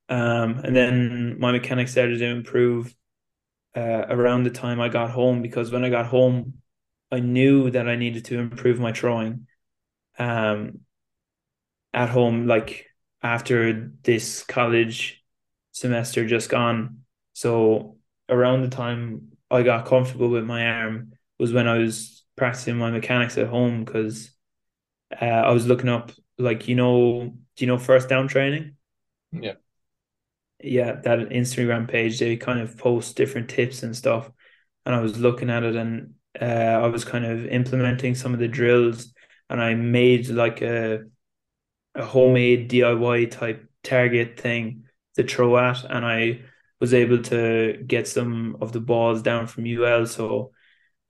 Um, 0.10 0.60
and 0.60 0.76
then 0.76 1.40
my 1.40 1.52
mechanics 1.52 1.92
started 1.92 2.20
to 2.20 2.26
improve 2.26 2.94
uh, 3.78 4.08
around 4.10 4.44
the 4.44 4.50
time 4.50 4.82
I 4.82 4.90
got 4.90 5.12
home 5.12 5.44
because 5.44 5.72
when 5.72 5.86
I 5.86 5.90
got 5.90 6.08
home, 6.08 6.56
I 7.12 7.20
knew 7.20 7.70
that 7.72 7.88
I 7.88 7.96
needed 7.96 8.26
to 8.26 8.40
improve 8.40 8.80
my 8.80 8.92
throwing. 8.92 9.48
Um, 10.18 10.80
at 11.94 12.10
home, 12.10 12.48
like 12.48 12.88
after 13.22 13.92
this 14.04 14.44
college 14.44 15.24
semester 15.74 16.26
just 16.28 16.50
gone. 16.50 17.04
So 17.34 17.98
around 18.30 18.64
the 18.64 18.70
time 18.70 19.34
I 19.52 19.62
got 19.62 19.86
comfortable 19.86 20.30
with 20.30 20.44
my 20.44 20.68
arm 20.68 21.14
was 21.38 21.54
when 21.54 21.68
I 21.68 21.78
was 21.78 22.24
practicing 22.36 22.78
my 22.78 22.90
mechanics 22.90 23.38
at 23.38 23.48
home 23.48 23.86
because 23.86 24.32
uh, 25.22 25.26
I 25.26 25.52
was 25.52 25.68
looking 25.68 25.90
up 25.90 26.12
like 26.40 26.68
you 26.68 26.76
know 26.76 27.34
do 27.56 27.66
you 27.66 27.68
know 27.68 27.78
first 27.78 28.10
down 28.10 28.28
training 28.28 28.76
yeah 29.32 29.54
yeah 30.62 30.94
that 30.94 31.20
instagram 31.30 31.88
page 31.88 32.20
they 32.20 32.36
kind 32.36 32.60
of 32.60 32.78
post 32.78 33.16
different 33.16 33.50
tips 33.50 33.84
and 33.84 33.96
stuff. 33.96 34.30
And 34.86 34.96
i 34.96 35.02
was 35.02 35.18
looking 35.18 35.50
at 35.50 35.64
it 35.64 35.76
and 35.76 36.14
uh, 36.42 36.46
i 36.46 36.88
was 36.88 37.06
kind 37.06 37.26
of 37.26 37.46
implementing 37.48 38.16
some 38.16 38.34
of 38.34 38.40
the 38.40 38.48
drills. 38.48 39.14
And 39.50 39.62
i 39.62 39.74
made 39.76 40.30
like 40.30 40.62
a 40.62 41.06
a 41.96 42.06
homemade 42.06 42.70
diy 42.70 43.32
type 43.32 43.70
target 43.84 44.40
thing 44.40 44.86
to 45.16 45.24
throw 45.24 45.58
at. 45.58 45.84
And 45.84 46.06
i 46.06 46.42
was 46.80 46.94
able 46.94 47.22
to 47.24 47.84
get 47.88 48.08
some 48.08 48.58
of 48.62 48.72
the 48.72 48.80
balls 48.80 49.22
down 49.22 49.48
from 49.48 49.66
ul 49.66 50.06
so 50.06 50.52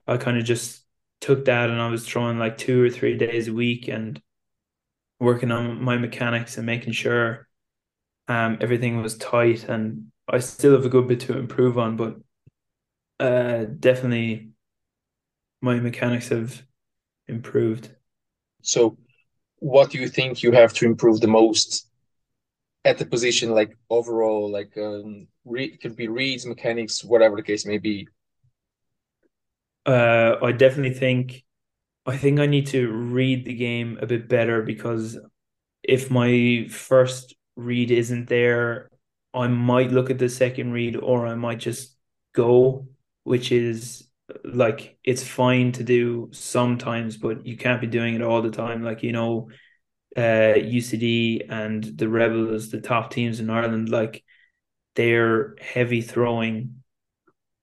i 0.06 0.16
kind 0.16 0.38
of 0.38 0.44
just 0.44 0.84
took 1.20 1.44
that 1.46 1.70
and 1.70 1.80
i 1.80 1.88
was 1.88 2.06
throwing 2.06 2.38
like 2.38 2.56
two 2.56 2.82
or 2.82 2.90
three 2.90 3.16
days 3.16 3.48
a 3.48 3.52
week 3.52 3.88
and 3.88 4.22
working 5.20 5.50
on 5.50 5.82
my 5.82 5.96
mechanics 5.98 6.56
and 6.56 6.66
making 6.66 6.92
sure 6.92 7.47
um, 8.28 8.58
everything 8.60 9.00
was 9.02 9.16
tight 9.16 9.68
and 9.68 10.10
I 10.28 10.38
still 10.38 10.72
have 10.72 10.84
a 10.84 10.90
good 10.90 11.08
bit 11.08 11.20
to 11.20 11.38
improve 11.38 11.78
on, 11.78 11.96
but 11.96 12.16
uh, 13.18 13.64
definitely 13.80 14.50
my 15.60 15.80
mechanics 15.80 16.28
have 16.28 16.62
improved. 17.26 17.90
So, 18.62 18.98
what 19.60 19.90
do 19.90 19.98
you 19.98 20.08
think 20.08 20.42
you 20.42 20.52
have 20.52 20.72
to 20.74 20.86
improve 20.86 21.20
the 21.20 21.26
most 21.26 21.88
at 22.84 22.98
the 22.98 23.06
position, 23.06 23.50
like 23.50 23.76
overall, 23.90 24.50
like 24.50 24.76
um, 24.76 25.26
re 25.44 25.76
could 25.76 25.96
be 25.96 26.08
reads, 26.08 26.46
mechanics, 26.46 27.02
whatever 27.02 27.36
the 27.36 27.42
case 27.42 27.66
may 27.66 27.78
be? 27.78 28.06
Uh, 29.86 30.36
I 30.42 30.52
definitely 30.52 30.94
think 30.94 31.44
I 32.06 32.16
think 32.16 32.40
I 32.40 32.46
need 32.46 32.66
to 32.68 32.90
read 32.90 33.44
the 33.44 33.54
game 33.54 33.98
a 34.00 34.06
bit 34.06 34.28
better 34.28 34.62
because 34.62 35.18
if 35.82 36.10
my 36.10 36.66
first 36.70 37.34
read 37.58 37.90
isn't 37.90 38.28
there, 38.28 38.90
I 39.34 39.48
might 39.48 39.90
look 39.90 40.10
at 40.10 40.18
the 40.18 40.28
second 40.28 40.72
read 40.72 40.96
or 40.96 41.26
I 41.26 41.34
might 41.34 41.58
just 41.58 41.96
go, 42.34 42.88
which 43.24 43.52
is 43.52 44.08
like 44.44 44.98
it's 45.04 45.22
fine 45.26 45.72
to 45.72 45.84
do 45.84 46.28
sometimes, 46.32 47.16
but 47.16 47.46
you 47.46 47.56
can't 47.56 47.80
be 47.80 47.86
doing 47.86 48.14
it 48.14 48.22
all 48.22 48.42
the 48.42 48.50
time. 48.50 48.82
Like, 48.82 49.02
you 49.02 49.12
know, 49.12 49.50
uh 50.16 50.54
UCD 50.56 51.42
and 51.48 51.84
the 51.84 52.08
Rebels, 52.08 52.70
the 52.70 52.80
top 52.80 53.10
teams 53.10 53.40
in 53.40 53.50
Ireland, 53.50 53.88
like 53.90 54.24
they're 54.94 55.56
heavy 55.60 56.00
throwing 56.00 56.82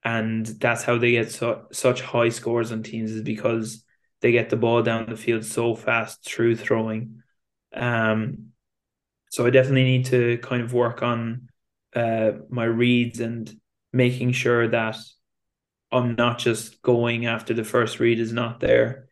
and 0.04 0.46
that's 0.46 0.84
how 0.84 0.98
they 0.98 1.12
get 1.12 1.32
so, 1.32 1.66
such 1.72 2.02
high 2.02 2.30
scores 2.30 2.72
on 2.72 2.84
teams 2.84 3.12
is 3.12 3.24
because 3.24 3.84
they 4.22 4.32
get 4.32 4.50
the 4.50 4.56
ball 4.56 4.84
down 4.84 5.08
the 5.10 5.18
field 5.18 5.44
so 5.44 5.76
fast 5.76 6.24
through 6.24 6.56
throwing. 6.56 7.22
Um, 7.74 8.52
so 9.36 9.46
I 9.46 9.50
definitely 9.50 9.84
need 9.84 10.06
to 10.06 10.38
kind 10.38 10.64
of 10.64 10.72
work 10.72 11.04
on 11.04 11.50
uh, 11.94 12.32
my 12.50 12.64
reads 12.64 13.20
and 13.20 13.54
making 13.92 14.32
sure 14.32 14.66
that 14.70 14.96
I'm 15.92 16.16
not 16.16 16.40
just 16.40 16.82
going 16.82 17.26
after 17.26 17.54
the 17.54 17.66
first 17.66 18.00
read 18.00 18.22
is 18.22 18.32
not 18.32 18.62
there. 18.62 19.10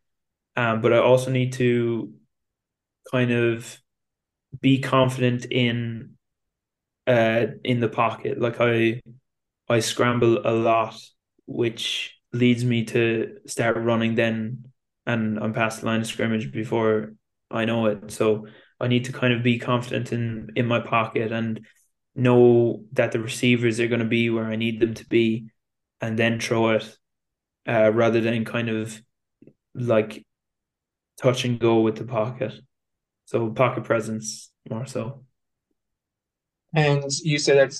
Um, 0.56 0.80
but 0.80 0.94
I 0.94 1.00
also 1.00 1.30
need 1.30 1.52
to 1.54 2.14
kind 3.12 3.32
of 3.34 3.78
be 4.62 4.80
confident 4.80 5.44
in 5.44 6.12
uh 7.06 7.48
in 7.66 7.82
the 7.82 7.90
pocket. 7.90 8.40
Like 8.40 8.62
I 8.62 9.02
I 9.68 9.82
scramble 9.82 10.48
a 10.48 10.54
lot, 10.54 10.96
which 11.48 12.18
leads 12.32 12.64
me 12.64 12.86
to 12.86 13.40
start 13.46 13.76
running 13.76 14.16
then 14.16 14.70
and 15.06 15.38
I'm 15.38 15.52
past 15.52 15.82
the 15.82 15.88
line 15.88 16.00
of 16.00 16.08
scrimmage 16.08 16.50
before 16.50 17.14
I 17.52 17.66
know 17.66 17.88
it. 17.88 18.10
So 18.10 18.48
I 18.80 18.88
need 18.88 19.06
to 19.06 19.14
kind 19.14 19.34
of 19.34 19.44
be 19.44 19.60
confident 19.60 20.12
in 20.12 20.52
in 20.56 20.66
my 20.66 20.80
pocket 20.80 21.32
and 21.32 21.66
know 22.16 22.84
that 22.94 23.12
the 23.12 23.20
receivers 23.20 23.80
are 23.80 23.88
going 23.88 24.00
to 24.00 24.06
be 24.06 24.30
where 24.30 24.46
I 24.46 24.56
need 24.56 24.80
them 24.80 24.94
to 24.94 25.06
be, 25.08 25.48
and 26.02 26.18
then 26.18 26.40
throw 26.40 26.72
it, 26.72 26.98
uh, 27.68 27.92
rather 27.92 28.22
than 28.22 28.46
kind 28.46 28.70
of 28.70 29.02
like 29.74 30.26
touch 31.22 31.46
and 31.46 31.60
go 31.60 31.82
with 31.82 31.96
the 31.96 32.06
pocket. 32.06 32.54
So 33.26 33.50
pocket 33.52 33.84
presence 33.84 34.52
more 34.70 34.86
so. 34.86 35.24
And 36.76 37.04
you 37.24 37.40
said 37.40 37.58
that 37.58 37.80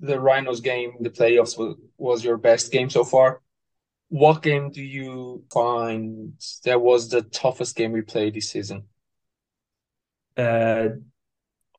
the 0.00 0.20
Rhinos 0.20 0.60
game, 0.60 0.92
the 1.00 1.10
playoffs 1.10 1.58
was, 1.58 1.76
was 1.96 2.24
your 2.24 2.36
best 2.36 2.70
game 2.70 2.90
so 2.90 3.04
far. 3.04 3.40
What 4.08 4.42
game 4.42 4.70
do 4.70 4.82
you 4.82 5.44
find 5.52 6.32
that 6.64 6.80
was 6.80 7.10
the 7.10 7.22
toughest 7.22 7.76
game 7.76 7.92
we 7.92 8.02
played 8.02 8.34
this 8.34 8.50
season? 8.50 8.84
Uh, 10.38 10.90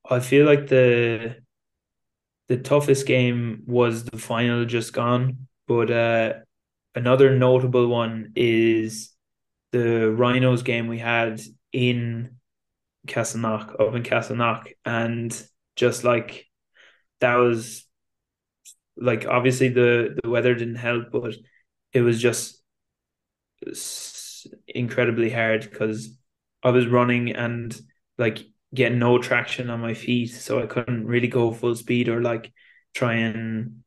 I 0.10 0.20
feel 0.20 0.46
like 0.46 0.68
the 0.68 1.38
the 2.48 2.58
toughest 2.58 3.06
game 3.06 3.64
was 3.68 4.04
the 4.06 4.18
final 4.18 4.66
just 4.66 4.94
gone, 4.94 5.48
but 5.68 5.92
uh, 5.92 6.34
another 6.96 7.38
notable 7.38 7.88
one 7.88 8.34
is 8.36 9.12
the 9.72 10.12
Rhinos 10.12 10.64
game 10.64 10.88
we 10.88 11.00
had 11.00 11.42
in 11.74 12.38
Castleknock, 13.08 13.80
up 13.80 13.96
in 13.96 14.04
Castleknock, 14.04 14.68
and 14.86 15.32
just 15.76 16.04
like 16.04 16.48
that 17.22 17.36
was 17.36 17.86
like 18.98 19.26
obviously 19.28 19.70
the 19.70 20.18
the 20.22 20.30
weather 20.30 20.54
didn't 20.56 20.76
help, 20.76 21.12
but 21.12 21.34
it 21.94 22.02
was 22.02 22.22
just 22.22 22.62
incredibly 24.68 25.30
hard 25.30 25.70
because 25.70 26.18
I 26.64 26.70
was 26.72 26.88
running 26.88 27.32
and 27.32 27.78
like 28.20 28.46
getting 28.76 29.00
no 29.00 29.20
traction 29.20 29.70
on 29.72 29.82
my 29.82 29.96
feet, 29.96 30.28
so 30.30 30.62
I 30.62 30.68
couldn't 30.68 31.08
really 31.08 31.28
go 31.30 31.54
full 31.54 31.76
speed 31.76 32.10
or 32.10 32.22
like 32.22 32.54
try 32.94 33.16
and 33.16 33.84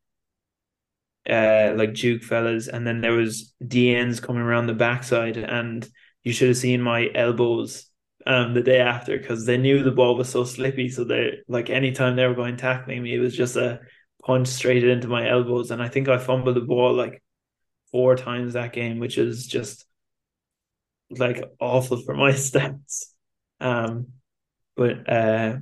uh 1.28 1.72
like 1.76 1.94
juke 1.94 2.22
fellas. 2.22 2.68
And 2.68 2.86
then 2.86 3.00
there 3.00 3.12
was 3.12 3.54
DNs 3.66 4.20
coming 4.20 4.42
around 4.42 4.66
the 4.66 4.74
backside, 4.74 5.36
and 5.36 5.88
you 6.24 6.32
should 6.32 6.48
have 6.48 6.56
seen 6.56 6.82
my 6.82 7.08
elbows 7.14 7.88
um 8.26 8.54
the 8.54 8.62
day 8.62 8.78
after 8.80 9.18
because 9.18 9.46
they 9.46 9.56
knew 9.58 9.82
the 9.82 9.90
ball 9.90 10.16
was 10.16 10.28
so 10.28 10.44
slippy. 10.44 10.88
So 10.88 11.04
they 11.04 11.38
like 11.48 11.70
anytime 11.70 12.16
they 12.16 12.26
were 12.26 12.34
going 12.34 12.56
tackling 12.56 13.02
me, 13.02 13.14
it 13.14 13.20
was 13.20 13.36
just 13.36 13.56
a 13.56 13.80
punch 14.24 14.48
straight 14.48 14.84
into 14.84 15.08
my 15.08 15.28
elbows. 15.28 15.70
And 15.70 15.82
I 15.82 15.88
think 15.88 16.08
I 16.08 16.18
fumbled 16.18 16.56
the 16.56 16.60
ball 16.60 16.94
like 16.94 17.22
four 17.92 18.16
times 18.16 18.54
that 18.54 18.72
game, 18.72 18.98
which 19.00 19.18
is 19.18 19.46
just 19.46 19.86
like 21.10 21.42
awful 21.60 21.98
for 22.02 22.14
my 22.14 22.32
stats. 22.32 23.06
Um, 23.60 24.08
but 24.76 25.08
uh, 25.10 25.56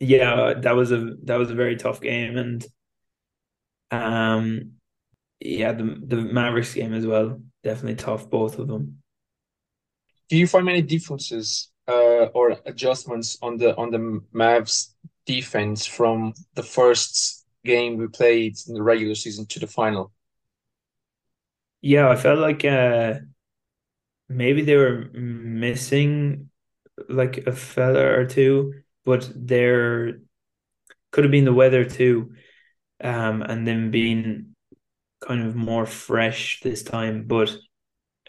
yeah, 0.00 0.54
that 0.54 0.76
was 0.76 0.92
a 0.92 1.16
that 1.24 1.36
was 1.36 1.50
a 1.50 1.54
very 1.54 1.76
tough 1.76 2.00
game, 2.00 2.36
and 2.36 2.66
um, 3.90 4.72
yeah, 5.40 5.72
the 5.72 5.84
the 6.06 6.16
Mavericks 6.16 6.74
game 6.74 6.92
as 6.92 7.06
well, 7.06 7.40
definitely 7.62 7.96
tough, 7.96 8.28
both 8.28 8.58
of 8.58 8.68
them. 8.68 9.02
Do 10.28 10.36
you 10.36 10.46
find 10.46 10.66
many 10.66 10.82
differences 10.82 11.70
uh, 11.88 12.26
or 12.34 12.56
adjustments 12.66 13.38
on 13.42 13.58
the 13.58 13.76
on 13.76 13.90
the 13.90 14.20
Mavs 14.34 14.94
defense 15.24 15.86
from 15.86 16.34
the 16.54 16.62
first 16.62 17.44
game 17.64 17.96
we 17.96 18.08
played 18.08 18.56
in 18.68 18.74
the 18.74 18.82
regular 18.82 19.14
season 19.14 19.46
to 19.46 19.60
the 19.60 19.66
final? 19.66 20.12
Yeah, 21.80 22.08
I 22.10 22.16
felt 22.16 22.38
like 22.38 22.64
uh, 22.64 23.14
maybe 24.28 24.62
they 24.62 24.76
were 24.76 25.10
missing 25.12 26.50
like 27.08 27.46
a 27.46 27.52
fella 27.52 28.04
or 28.04 28.26
two, 28.26 28.74
but 29.04 29.30
there 29.34 30.18
could 31.12 31.24
have 31.24 31.30
been 31.30 31.44
the 31.44 31.52
weather 31.52 31.84
too, 31.84 32.32
um, 33.02 33.42
and 33.42 33.66
then 33.66 33.90
being 33.90 34.54
kind 35.20 35.46
of 35.46 35.54
more 35.54 35.86
fresh 35.86 36.60
this 36.60 36.82
time. 36.82 37.24
But 37.26 37.56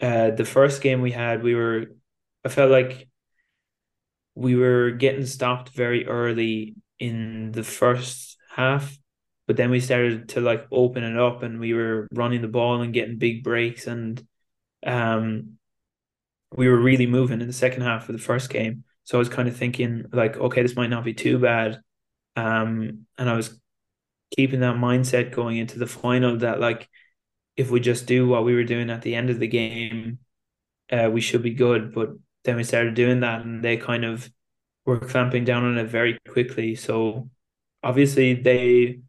uh, 0.00 0.30
the 0.30 0.44
first 0.44 0.82
game 0.82 1.00
we 1.00 1.10
had, 1.10 1.42
we 1.42 1.54
were, 1.54 1.86
I 2.44 2.48
felt 2.48 2.70
like 2.70 3.08
we 4.34 4.54
were 4.54 4.92
getting 4.92 5.26
stopped 5.26 5.70
very 5.70 6.06
early 6.06 6.76
in 6.98 7.52
the 7.52 7.64
first 7.64 8.36
half, 8.54 8.96
but 9.46 9.56
then 9.56 9.70
we 9.70 9.80
started 9.80 10.30
to 10.30 10.40
like 10.40 10.66
open 10.70 11.02
it 11.02 11.18
up, 11.18 11.42
and 11.42 11.58
we 11.58 11.74
were 11.74 12.06
running 12.12 12.42
the 12.42 12.48
ball 12.48 12.80
and 12.80 12.94
getting 12.94 13.18
big 13.18 13.42
breaks, 13.42 13.86
and 13.86 14.24
um, 14.86 15.57
we 16.56 16.68
were 16.68 16.78
really 16.78 17.06
moving 17.06 17.40
in 17.40 17.46
the 17.46 17.52
second 17.52 17.82
half 17.82 18.08
of 18.08 18.14
the 18.14 18.22
first 18.22 18.50
game. 18.50 18.84
So 19.04 19.18
I 19.18 19.20
was 19.20 19.28
kind 19.28 19.48
of 19.48 19.56
thinking 19.56 20.06
like, 20.12 20.36
okay, 20.36 20.62
this 20.62 20.76
might 20.76 20.90
not 20.90 21.04
be 21.04 21.14
too 21.14 21.38
bad. 21.38 21.80
Um, 22.36 23.06
and 23.16 23.28
I 23.28 23.34
was 23.34 23.58
keeping 24.36 24.60
that 24.60 24.76
mindset 24.76 25.32
going 25.32 25.56
into 25.56 25.78
the 25.78 25.86
final 25.86 26.36
that 26.38 26.60
like 26.60 26.88
if 27.56 27.70
we 27.70 27.80
just 27.80 28.06
do 28.06 28.28
what 28.28 28.44
we 28.44 28.54
were 28.54 28.64
doing 28.64 28.90
at 28.90 29.02
the 29.02 29.14
end 29.14 29.30
of 29.30 29.40
the 29.40 29.48
game, 29.48 30.18
uh, 30.90 31.10
we 31.12 31.20
should 31.20 31.42
be 31.42 31.54
good. 31.54 31.94
But 31.94 32.10
then 32.44 32.56
we 32.56 32.64
started 32.64 32.94
doing 32.94 33.20
that 33.20 33.42
and 33.42 33.64
they 33.64 33.76
kind 33.76 34.04
of 34.04 34.30
were 34.84 34.98
clamping 34.98 35.44
down 35.44 35.64
on 35.64 35.76
it 35.78 35.88
very 35.88 36.18
quickly. 36.28 36.74
So 36.74 37.28
obviously 37.82 38.34
they 38.34 39.00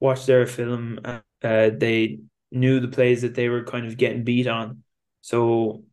watched 0.00 0.26
their 0.26 0.46
film, 0.46 1.00
uh, 1.04 1.20
they 1.40 2.20
knew 2.50 2.80
the 2.80 2.88
plays 2.88 3.22
that 3.22 3.34
they 3.34 3.48
were 3.48 3.64
kind 3.64 3.86
of 3.86 3.96
getting 3.96 4.24
beat 4.24 4.46
on. 4.46 4.82
So 5.22 5.84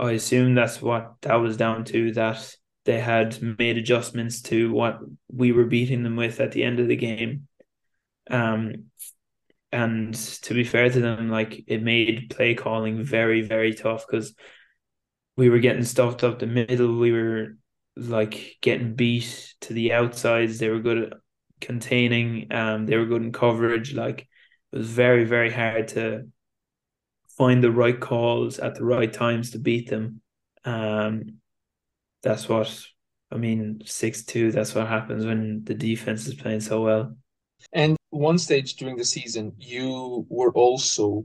I 0.00 0.12
assume 0.12 0.54
that's 0.54 0.80
what 0.80 1.16
that 1.22 1.34
was 1.34 1.56
down 1.56 1.84
to 1.86 2.12
that 2.12 2.56
they 2.86 2.98
had 2.98 3.40
made 3.58 3.76
adjustments 3.76 4.40
to 4.42 4.72
what 4.72 4.98
we 5.30 5.52
were 5.52 5.66
beating 5.66 6.02
them 6.02 6.16
with 6.16 6.40
at 6.40 6.52
the 6.52 6.64
end 6.64 6.80
of 6.80 6.88
the 6.88 6.96
game. 6.96 7.46
Um, 8.30 8.86
and 9.70 10.14
to 10.14 10.54
be 10.54 10.64
fair 10.64 10.88
to 10.88 11.00
them, 11.00 11.28
like 11.28 11.64
it 11.66 11.82
made 11.82 12.34
play 12.34 12.54
calling 12.54 13.04
very, 13.04 13.42
very 13.42 13.74
tough 13.74 14.06
because 14.06 14.34
we 15.36 15.50
were 15.50 15.58
getting 15.58 15.84
stuffed 15.84 16.24
up 16.24 16.38
the 16.38 16.46
middle. 16.46 16.98
We 16.98 17.12
were 17.12 17.56
like 17.96 18.56
getting 18.62 18.94
beat 18.94 19.54
to 19.62 19.74
the 19.74 19.92
outsides. 19.92 20.58
They 20.58 20.70
were 20.70 20.80
good 20.80 20.98
at 20.98 21.12
containing. 21.60 22.50
Um, 22.52 22.86
they 22.86 22.96
were 22.96 23.06
good 23.06 23.22
in 23.22 23.32
coverage. 23.32 23.94
Like 23.94 24.26
it 24.72 24.78
was 24.78 24.88
very, 24.88 25.24
very 25.24 25.52
hard 25.52 25.88
to 25.88 26.26
find 27.40 27.64
the 27.64 27.72
right 27.72 27.98
calls 27.98 28.58
at 28.58 28.74
the 28.74 28.84
right 28.84 29.10
times 29.10 29.52
to 29.52 29.58
beat 29.58 29.88
them. 29.88 30.20
Um, 30.66 31.38
that's 32.22 32.46
what 32.50 32.70
I 33.32 33.38
mean. 33.38 33.80
Six 33.86 34.26
two. 34.26 34.52
That's 34.52 34.74
what 34.74 34.86
happens 34.86 35.24
when 35.24 35.64
the 35.64 35.72
defense 35.72 36.26
is 36.26 36.34
playing 36.34 36.60
so 36.60 36.82
well. 36.82 37.16
And 37.72 37.96
one 38.10 38.36
stage 38.36 38.74
during 38.74 38.98
the 38.98 39.06
season, 39.06 39.54
you 39.58 40.26
were 40.28 40.52
also 40.52 41.24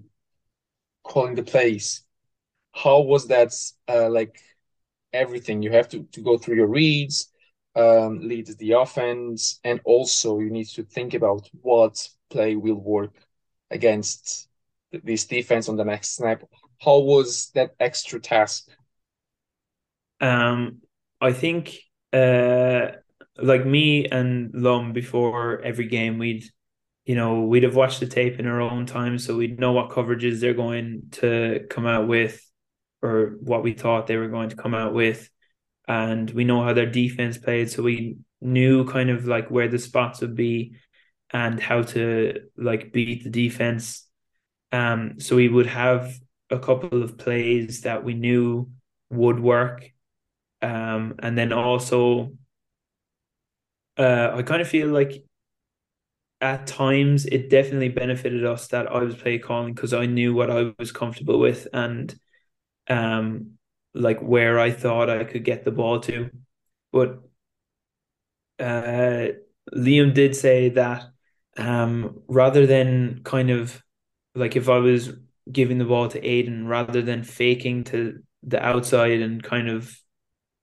calling 1.04 1.36
the 1.36 1.44
plays. 1.44 2.06
How 2.72 3.02
was 3.02 3.28
that 3.28 3.52
uh, 3.90 4.10
like 4.10 4.40
everything? 5.12 5.62
You 5.62 5.72
have 5.72 5.90
to, 5.90 6.04
to 6.14 6.22
go 6.22 6.38
through 6.38 6.56
your 6.56 6.68
reads, 6.68 7.30
um, 7.76 8.22
lead 8.22 8.48
the 8.58 8.72
offense, 8.72 9.60
and 9.66 9.82
also 9.84 10.40
you 10.40 10.50
need 10.50 10.70
to 10.76 10.84
think 10.84 11.14
about 11.14 11.50
what 11.62 12.08
play 12.30 12.56
will 12.56 12.80
work 12.80 13.16
against 13.70 14.48
this 15.04 15.26
defense 15.26 15.70
on 15.70 15.78
the 15.78 15.86
next 15.86 16.16
snap. 16.16 16.44
How 16.80 17.00
was 17.00 17.52
that 17.56 17.72
extra 17.80 18.20
task? 18.20 18.68
Um, 20.22 20.82
I 21.22 21.34
think 21.34 21.78
uh, 22.14 22.88
like 23.38 23.66
me 23.66 24.06
and 24.06 24.54
Liam 24.54 24.94
before 24.94 25.62
every 25.62 25.88
game, 25.88 26.18
we'd 26.18 26.46
you 27.06 27.16
know 27.16 27.42
we'd 27.42 27.64
have 27.64 27.76
watched 27.76 28.00
the 28.00 28.08
tape 28.08 28.40
in 28.40 28.48
our 28.48 28.62
own 28.62 28.86
time, 28.86 29.18
so 29.18 29.36
we'd 29.36 29.60
know 29.60 29.72
what 29.72 29.90
coverages 29.90 30.40
they're 30.40 30.54
going 30.54 31.04
to 31.12 31.66
come 31.70 31.86
out 31.86 32.08
with, 32.08 32.42
or 33.02 33.38
what 33.42 33.64
we 33.64 33.74
thought 33.74 34.08
they 34.08 34.18
were 34.18 34.30
going 34.30 34.50
to 34.50 34.56
come 34.56 34.74
out 34.74 34.94
with, 34.94 35.30
and 35.88 36.30
we 36.32 36.44
know 36.44 36.64
how 36.64 36.74
their 36.74 36.90
defense 36.90 37.38
played, 37.38 37.70
so 37.70 37.84
we 37.84 38.18
knew 38.42 38.86
kind 38.86 39.10
of 39.10 39.26
like 39.26 39.50
where 39.50 39.68
the 39.68 39.80
spots 39.80 40.22
would 40.22 40.36
be 40.36 40.76
and 41.32 41.60
how 41.60 41.82
to 41.82 42.42
like 42.58 42.94
beat 42.94 43.24
the 43.24 43.30
defense. 43.30 44.08
Um, 44.76 45.20
so 45.20 45.36
we 45.36 45.48
would 45.50 45.68
have 45.68 46.14
a 46.50 46.60
couple 46.60 47.02
of 47.04 47.18
plays 47.18 47.82
that 47.82 48.04
we 48.04 48.14
knew 48.14 48.70
would 49.10 49.40
work. 49.40 49.80
Um, 50.62 51.16
and 51.20 51.38
then 51.38 51.54
also, 51.54 52.34
uh, 53.98 54.32
I 54.36 54.42
kind 54.44 54.62
of 54.62 54.68
feel 54.68 54.90
like 54.90 55.24
at 56.42 56.68
times 56.68 57.26
it 57.26 57.50
definitely 57.50 57.90
benefited 57.90 58.46
us 58.46 58.68
that 58.68 58.88
I 58.92 59.00
was 59.04 59.16
play 59.16 59.40
calling 59.40 59.74
because 59.74 59.94
I 59.94 60.06
knew 60.06 60.34
what 60.34 60.52
I 60.52 60.74
was 60.78 60.92
comfortable 60.92 61.40
with 61.40 61.68
and 61.74 62.14
um 62.90 63.54
like 63.94 64.20
where 64.22 64.60
I 64.60 64.72
thought 64.72 65.10
I 65.10 65.24
could 65.26 65.46
get 65.46 65.66
the 65.66 65.72
ball 65.72 66.00
to. 66.02 66.30
But 66.92 67.20
uh 68.60 69.28
Liam 69.74 70.14
did 70.14 70.36
say 70.36 70.70
that 70.70 71.06
um 71.58 72.22
rather 72.28 72.66
than 72.66 73.22
kind 73.24 73.50
of 73.50 73.82
like 74.36 74.56
if 74.56 74.70
I 74.70 74.78
was 74.78 75.14
giving 75.52 75.78
the 75.78 75.86
ball 75.86 76.08
to 76.10 76.20
Aiden 76.22 76.68
rather 76.68 77.02
than 77.02 77.24
faking 77.24 77.86
to 77.86 78.22
the 78.44 78.64
outside 78.64 79.22
and 79.22 79.42
kind 79.42 79.70
of 79.70 79.96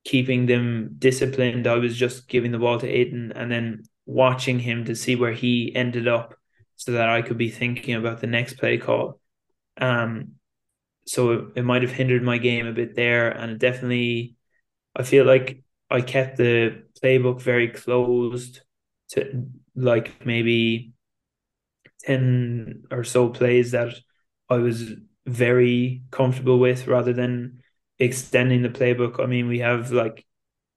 keeping 0.04 0.46
them 0.46 0.96
disciplined, 0.98 1.66
I 1.66 1.76
was 1.76 1.96
just 1.96 2.28
giving 2.28 2.52
the 2.52 2.58
ball 2.58 2.78
to 2.78 2.86
Aiden 2.86 3.32
and 3.34 3.50
then 3.50 3.84
watching 4.06 4.58
him 4.58 4.84
to 4.84 4.96
see 4.96 5.16
where 5.16 5.32
he 5.32 5.74
ended 5.74 6.08
up 6.08 6.34
so 6.76 6.92
that 6.92 7.08
I 7.08 7.22
could 7.22 7.38
be 7.38 7.50
thinking 7.50 7.94
about 7.94 8.20
the 8.20 8.26
next 8.26 8.54
play 8.54 8.78
call. 8.78 9.20
Um, 9.78 10.32
so 11.06 11.32
it, 11.32 11.44
it 11.56 11.62
might 11.62 11.82
have 11.82 11.92
hindered 11.92 12.22
my 12.22 12.38
game 12.38 12.66
a 12.66 12.72
bit 12.72 12.94
there, 12.94 13.30
and 13.30 13.52
it 13.52 13.58
definitely, 13.58 14.36
I 14.94 15.02
feel 15.02 15.24
like 15.24 15.62
I 15.90 16.00
kept 16.00 16.36
the 16.36 16.84
playbook 17.02 17.40
very 17.40 17.68
closed 17.68 18.60
to 19.10 19.46
like 19.74 20.24
maybe 20.24 20.92
10 22.04 22.84
or 22.90 23.04
so 23.04 23.28
plays 23.28 23.72
that 23.72 23.94
I 24.48 24.56
was 24.56 24.92
very 25.26 26.02
comfortable 26.10 26.58
with 26.58 26.86
rather 26.86 27.12
than 27.12 27.62
extending 27.98 28.62
the 28.62 28.68
playbook. 28.68 29.20
I 29.22 29.26
mean, 29.26 29.48
we 29.48 29.60
have 29.60 29.92
like 29.92 30.26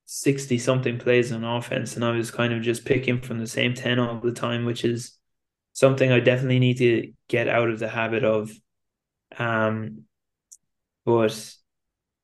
60 0.06 0.58
something 0.60 1.00
plays 1.00 1.32
on 1.32 1.44
offense, 1.44 1.96
and 1.96 2.06
I 2.06 2.12
was 2.12 2.32
kind 2.32 2.54
of 2.54 2.62
just 2.62 2.86
picking 2.86 3.22
from 3.22 3.40
the 3.40 3.48
same 3.48 3.74
10 3.74 4.00
all 4.00 4.20
the 4.20 4.32
time, 4.34 4.66
which 4.66 4.86
is 4.86 5.18
something 5.74 6.12
I 6.12 6.20
definitely 6.20 6.60
need 6.60 6.78
to 6.80 7.14
get 7.28 7.48
out 7.50 7.70
of 7.70 7.80
the 7.80 7.90
habit 7.90 8.24
of. 8.24 8.52
Um, 9.38 10.06
but 11.06 11.56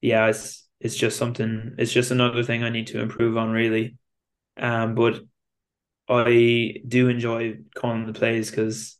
yeah, 0.01 0.27
it's 0.27 0.67
it's 0.79 0.95
just 0.95 1.17
something. 1.17 1.75
It's 1.77 1.93
just 1.93 2.11
another 2.11 2.43
thing 2.43 2.63
I 2.63 2.69
need 2.69 2.87
to 2.87 3.01
improve 3.01 3.37
on, 3.37 3.51
really. 3.51 3.97
Um, 4.57 4.95
but 4.95 5.21
I 6.11 6.81
do 6.87 7.07
enjoy 7.07 7.59
calling 7.75 8.05
the 8.05 8.13
plays 8.13 8.49
because 8.49 8.97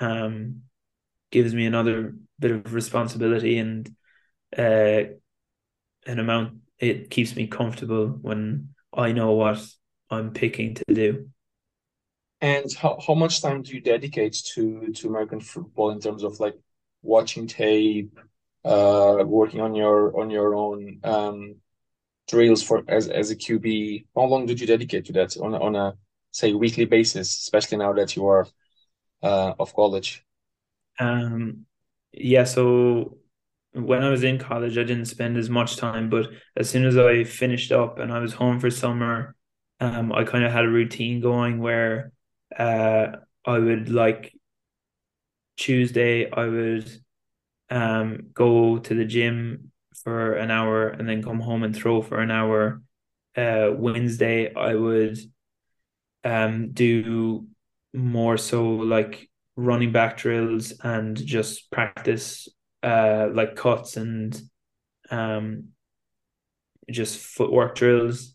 um 0.00 0.62
gives 1.30 1.54
me 1.54 1.66
another 1.66 2.14
bit 2.38 2.52
of 2.52 2.74
responsibility 2.74 3.58
and 3.58 3.88
uh 4.56 5.04
an 6.06 6.18
amount 6.18 6.58
it 6.78 7.10
keeps 7.10 7.34
me 7.34 7.46
comfortable 7.46 8.06
when 8.08 8.68
I 8.92 9.12
know 9.12 9.32
what 9.32 9.66
I'm 10.10 10.32
picking 10.32 10.74
to 10.74 10.84
do. 10.92 11.30
And 12.40 12.72
how, 12.74 12.98
how 13.04 13.14
much 13.14 13.40
time 13.40 13.62
do 13.62 13.72
you 13.72 13.80
dedicate 13.80 14.34
to 14.54 14.92
to 14.92 15.08
American 15.08 15.40
football 15.40 15.90
in 15.90 16.00
terms 16.00 16.22
of 16.22 16.40
like 16.40 16.54
watching 17.02 17.46
tape, 17.46 18.18
uh, 18.64 19.24
working 19.24 19.60
on 19.60 19.74
your 19.74 20.20
on 20.20 20.30
your 20.30 20.54
own 20.54 21.00
um, 21.04 21.56
drills 22.28 22.62
for 22.62 22.82
as 22.86 23.08
as 23.08 23.30
a 23.30 23.36
QB? 23.36 24.06
How 24.14 24.24
long 24.24 24.46
did 24.46 24.60
you 24.60 24.66
dedicate 24.66 25.06
to 25.06 25.12
that 25.14 25.36
on 25.38 25.54
on 25.54 25.74
a 25.74 25.94
say 26.34 26.52
weekly 26.52 26.84
basis, 26.84 27.28
especially 27.38 27.78
now 27.78 27.92
that 27.94 28.16
you 28.16 28.26
are 28.26 28.46
uh, 29.22 29.54
of 29.58 29.74
college? 29.74 30.24
Um, 30.98 31.66
yeah, 32.12 32.44
so 32.44 33.18
when 33.72 34.02
I 34.02 34.10
was 34.10 34.24
in 34.24 34.38
college, 34.38 34.78
I 34.78 34.84
didn't 34.84 35.06
spend 35.06 35.36
as 35.36 35.48
much 35.48 35.76
time, 35.76 36.10
but 36.10 36.28
as 36.56 36.68
soon 36.70 36.84
as 36.84 36.96
I 36.96 37.24
finished 37.24 37.72
up 37.72 37.98
and 37.98 38.12
I 38.12 38.18
was 38.18 38.34
home 38.34 38.60
for 38.60 38.70
summer, 38.70 39.34
um, 39.80 40.12
I 40.12 40.24
kind 40.24 40.44
of 40.44 40.52
had 40.52 40.64
a 40.64 40.68
routine 40.68 41.20
going 41.20 41.58
where 41.60 42.12
uh, 42.56 43.06
I 43.44 43.58
would 43.58 43.88
like 43.90 44.34
Tuesday, 45.56 46.30
I 46.30 46.46
would 46.46 46.90
um 47.70 48.28
go 48.34 48.78
to 48.78 48.94
the 48.94 49.06
gym 49.06 49.72
for 50.02 50.34
an 50.34 50.50
hour 50.50 50.88
and 50.88 51.08
then 51.08 51.22
come 51.22 51.40
home 51.40 51.62
and 51.62 51.74
throw 51.74 52.02
for 52.02 52.20
an 52.20 52.30
hour. 52.30 52.82
Uh, 53.36 53.70
Wednesday, 53.74 54.54
I 54.54 54.74
would 54.74 55.18
um 56.24 56.72
do 56.72 57.46
more 57.92 58.36
so 58.36 58.64
like 58.66 59.28
running 59.56 59.92
back 59.92 60.16
drills 60.16 60.72
and 60.82 61.16
just 61.16 61.70
practice 61.70 62.48
uh 62.82 63.28
like 63.32 63.56
cuts 63.56 63.96
and 63.96 64.40
um 65.10 65.68
just 66.90 67.18
footwork 67.18 67.74
drills. 67.76 68.34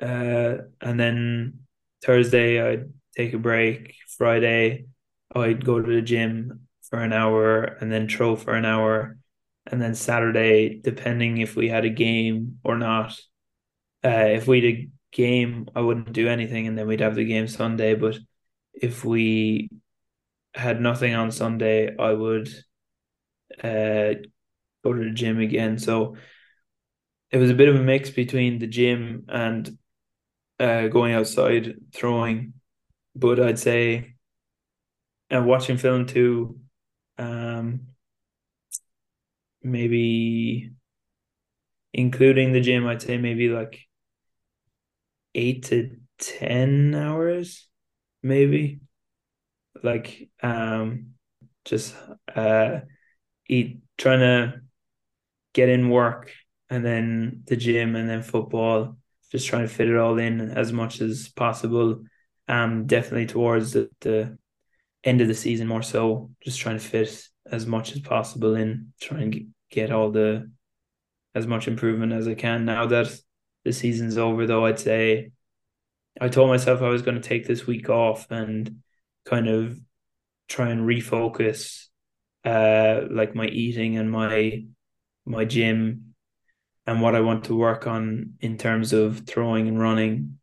Uh 0.00 0.58
and 0.80 0.98
then 0.98 1.60
Thursday 2.04 2.60
I'd 2.60 2.92
take 3.16 3.34
a 3.34 3.38
break. 3.38 3.94
Friday 4.18 4.86
I'd 5.34 5.64
go 5.64 5.80
to 5.80 5.92
the 5.94 6.02
gym 6.02 6.68
for 6.90 6.98
an 6.98 7.12
hour 7.12 7.64
and 7.64 7.90
then 7.90 8.08
throw 8.08 8.36
for 8.36 8.54
an 8.54 8.64
hour. 8.64 9.18
And 9.66 9.80
then 9.80 9.94
Saturday, 9.94 10.80
depending 10.82 11.38
if 11.38 11.54
we 11.56 11.68
had 11.68 11.84
a 11.84 11.90
game 11.90 12.58
or 12.64 12.76
not. 12.76 13.18
Uh 14.04 14.28
if 14.38 14.46
we 14.48 14.60
game, 15.12 15.68
I 15.74 15.80
wouldn't 15.80 16.12
do 16.12 16.28
anything 16.28 16.66
and 16.66 16.76
then 16.76 16.86
we'd 16.86 17.00
have 17.00 17.14
the 17.14 17.24
game 17.24 17.46
Sunday. 17.46 17.94
But 17.94 18.18
if 18.74 19.04
we 19.04 19.70
had 20.54 20.80
nothing 20.80 21.14
on 21.14 21.30
Sunday, 21.30 21.96
I 21.96 22.12
would 22.12 22.48
uh, 23.62 24.14
go 24.82 24.92
to 24.92 25.04
the 25.04 25.10
gym 25.10 25.38
again. 25.38 25.78
So 25.78 26.16
it 27.30 27.38
was 27.38 27.50
a 27.50 27.54
bit 27.54 27.68
of 27.68 27.76
a 27.76 27.82
mix 27.82 28.10
between 28.10 28.58
the 28.58 28.66
gym 28.66 29.24
and 29.28 29.78
uh, 30.58 30.88
going 30.88 31.14
outside 31.14 31.76
throwing. 31.92 32.54
But 33.14 33.40
I'd 33.40 33.58
say 33.58 34.12
and 35.32 35.46
watching 35.46 35.78
film 35.78 36.06
too, 36.06 36.58
um, 37.18 37.80
maybe 39.62 40.72
including 41.94 42.52
the 42.52 42.60
gym, 42.60 42.86
I'd 42.86 43.00
say 43.00 43.16
maybe 43.16 43.48
like 43.48 43.80
eight 45.34 45.64
to 45.64 45.96
ten 46.18 46.94
hours, 46.94 47.68
maybe. 48.22 48.80
Like 49.82 50.28
um 50.42 51.14
just 51.64 51.94
uh 52.34 52.80
eat 53.48 53.78
trying 53.98 54.20
to 54.20 54.60
get 55.54 55.68
in 55.68 55.90
work 55.90 56.30
and 56.70 56.84
then 56.84 57.42
the 57.46 57.56
gym 57.56 57.96
and 57.96 58.08
then 58.08 58.22
football 58.22 58.96
just 59.30 59.46
trying 59.46 59.62
to 59.62 59.72
fit 59.72 59.88
it 59.88 59.96
all 59.96 60.18
in 60.18 60.40
as 60.40 60.72
much 60.72 61.00
as 61.00 61.28
possible 61.28 62.02
um 62.48 62.86
definitely 62.86 63.26
towards 63.26 63.72
the, 63.72 63.90
the 64.00 64.36
end 65.04 65.20
of 65.20 65.28
the 65.28 65.34
season 65.34 65.66
more 65.66 65.82
so 65.82 66.30
just 66.42 66.60
trying 66.60 66.78
to 66.78 66.84
fit 66.84 67.28
as 67.50 67.66
much 67.66 67.92
as 67.92 68.00
possible 68.00 68.54
in 68.54 68.92
trying 69.00 69.30
to 69.30 69.46
get 69.70 69.90
all 69.90 70.10
the 70.10 70.50
as 71.34 71.46
much 71.46 71.66
improvement 71.66 72.12
as 72.12 72.28
I 72.28 72.34
can 72.34 72.64
now 72.64 72.86
that 72.86 73.14
the 73.64 73.72
season's 73.72 74.18
over 74.18 74.46
though 74.46 74.66
I'd 74.66 74.78
say 74.78 75.32
I 76.20 76.28
told 76.28 76.50
myself 76.50 76.82
I 76.82 76.88
was 76.88 77.02
going 77.02 77.20
to 77.20 77.28
take 77.28 77.46
this 77.46 77.66
week 77.66 77.88
off 77.88 78.30
and 78.30 78.82
kind 79.24 79.48
of 79.48 79.78
try 80.48 80.70
and 80.70 80.86
refocus 80.86 81.86
uh 82.44 83.02
like 83.10 83.34
my 83.34 83.46
eating 83.46 83.96
and 83.96 84.10
my 84.10 84.64
my 85.24 85.44
gym 85.44 86.14
and 86.86 87.00
what 87.00 87.14
I 87.14 87.20
want 87.20 87.44
to 87.44 87.56
work 87.56 87.86
on 87.86 88.34
in 88.40 88.58
terms 88.58 88.92
of 88.92 89.20
throwing 89.20 89.68
and 89.68 89.80
running. 89.80 90.38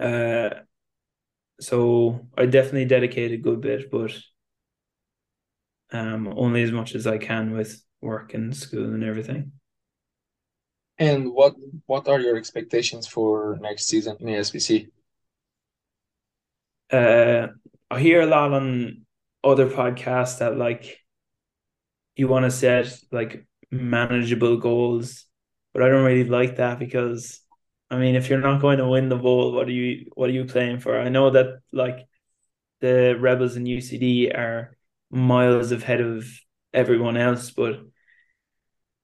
Uh 0.00 0.50
so 1.60 2.26
I 2.36 2.46
definitely 2.46 2.84
dedicate 2.84 3.32
a 3.32 3.36
good 3.36 3.60
bit, 3.60 3.90
but 3.90 4.12
um, 5.90 6.32
only 6.36 6.62
as 6.62 6.72
much 6.72 6.94
as 6.94 7.06
I 7.06 7.18
can 7.18 7.52
with 7.52 7.82
work 8.00 8.34
and 8.34 8.56
school 8.56 8.84
and 8.84 9.02
everything. 9.02 9.52
And 10.98 11.32
what 11.32 11.54
what 11.86 12.08
are 12.08 12.20
your 12.20 12.36
expectations 12.36 13.06
for 13.06 13.56
next 13.60 13.86
season 13.86 14.16
in 14.20 14.26
the 14.26 14.32
SBC? 14.32 14.88
Uh, 16.90 17.48
I 17.90 18.00
hear 18.00 18.22
a 18.22 18.26
lot 18.26 18.52
on 18.52 19.06
other 19.44 19.68
podcasts 19.68 20.38
that 20.38 20.56
like 20.56 20.98
you 22.16 22.26
want 22.28 22.44
to 22.44 22.50
set 22.50 22.98
like 23.12 23.46
manageable 23.70 24.56
goals, 24.56 25.24
but 25.72 25.82
I 25.82 25.88
don't 25.88 26.04
really 26.04 26.28
like 26.28 26.56
that 26.56 26.78
because 26.78 27.40
I 27.90 27.96
mean, 27.98 28.16
if 28.16 28.28
you're 28.28 28.40
not 28.40 28.60
going 28.60 28.78
to 28.78 28.88
win 28.88 29.08
the 29.08 29.16
bowl, 29.16 29.52
what 29.52 29.68
are 29.68 29.72
you 29.72 30.10
what 30.14 30.28
are 30.30 30.32
you 30.32 30.44
playing 30.46 30.80
for? 30.80 30.98
I 30.98 31.08
know 31.08 31.30
that 31.30 31.60
like 31.72 32.06
the 32.80 33.16
Rebels 33.18 33.56
and 33.56 33.66
UCD 33.68 34.30
are 34.36 34.76
miles 35.10 35.72
ahead 35.72 36.00
of 36.00 36.26
everyone 36.74 37.16
else, 37.16 37.50
but 37.50 37.80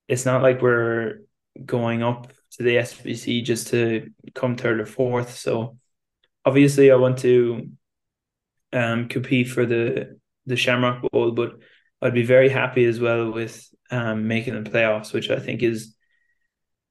it's 0.09 0.27
not 0.27 0.43
like 0.43 0.61
we're 0.61 1.21
going 1.64 2.03
up 2.03 2.33
to 2.53 2.62
the 2.62 2.79
SBC 2.79 3.43
just 3.43 3.69
to 3.69 4.11
come 4.35 4.57
third 4.57 4.81
or 4.81 4.87
fourth. 4.87 5.37
So 5.37 5.79
obviously 6.45 6.90
I 6.90 6.97
want 6.97 7.19
to 7.19 7.71
um 8.73 9.09
compete 9.09 9.49
for 9.49 9.67
the 9.67 10.19
the 10.47 10.57
Shamrock 10.57 11.03
Bowl, 11.11 11.33
but 11.33 11.59
I'd 12.03 12.14
be 12.14 12.25
very 12.25 12.49
happy 12.49 12.85
as 12.85 13.01
well 13.01 13.33
with 13.33 13.69
um 13.90 14.27
making 14.29 14.62
the 14.62 14.71
playoffs, 14.71 15.12
which 15.12 15.31
I 15.31 15.38
think 15.38 15.62
is 15.62 15.95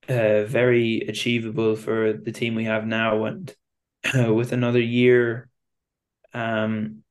uh 0.10 0.44
very 0.44 1.02
achievable 1.08 1.76
for 1.76 2.14
the 2.14 2.32
team 2.32 2.56
we 2.56 2.66
have 2.66 2.86
now 2.86 3.26
and 3.26 3.54
uh, 4.18 4.34
with 4.34 4.52
another 4.52 4.82
year 4.82 5.50
um 6.34 7.04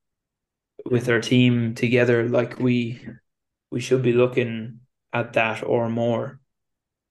with 0.85 1.09
our 1.09 1.21
team 1.21 1.73
together 1.75 2.27
like 2.27 2.59
we 2.59 3.01
we 3.71 3.79
should 3.79 4.03
be 4.03 4.13
looking 4.13 4.79
at 5.11 5.33
that 5.33 5.63
or 5.63 5.89
more 5.89 6.39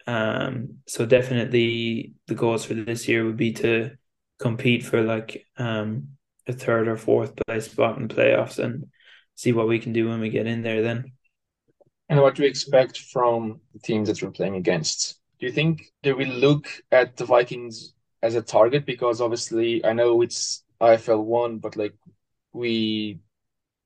um, 0.06 0.78
so 0.86 1.06
definitely 1.06 2.14
the 2.26 2.34
goals 2.34 2.64
for 2.64 2.74
this 2.74 3.08
year 3.08 3.24
would 3.24 3.36
be 3.36 3.52
to 3.54 3.92
compete 4.38 4.84
for 4.84 5.02
like 5.02 5.46
um 5.56 6.08
a 6.48 6.52
third 6.52 6.88
or 6.88 6.96
fourth 6.96 7.32
place 7.46 7.70
spot 7.70 7.98
in 7.98 8.08
playoffs 8.08 8.58
and 8.58 8.86
see 9.36 9.52
what 9.52 9.68
we 9.68 9.78
can 9.78 9.92
do 9.92 10.08
when 10.08 10.20
we 10.20 10.30
get 10.30 10.46
in 10.46 10.62
there 10.62 10.82
then. 10.82 11.12
And 12.08 12.20
what 12.20 12.34
do 12.34 12.42
you 12.42 12.48
expect 12.48 12.98
from 12.98 13.60
the 13.72 13.78
teams 13.78 14.08
that 14.08 14.20
you're 14.20 14.32
playing 14.32 14.56
against? 14.56 15.20
Do 15.38 15.46
you 15.46 15.52
think 15.52 15.92
they 16.02 16.12
will 16.12 16.28
look 16.28 16.66
at 16.90 17.16
the 17.16 17.24
Vikings 17.24 17.94
as 18.22 18.34
a 18.34 18.42
target? 18.42 18.84
Because 18.84 19.20
obviously 19.20 19.84
I 19.84 19.92
know 19.92 20.20
it's 20.22 20.64
IFL 20.80 21.24
one, 21.24 21.58
but 21.58 21.76
like 21.76 21.94
we 22.52 23.20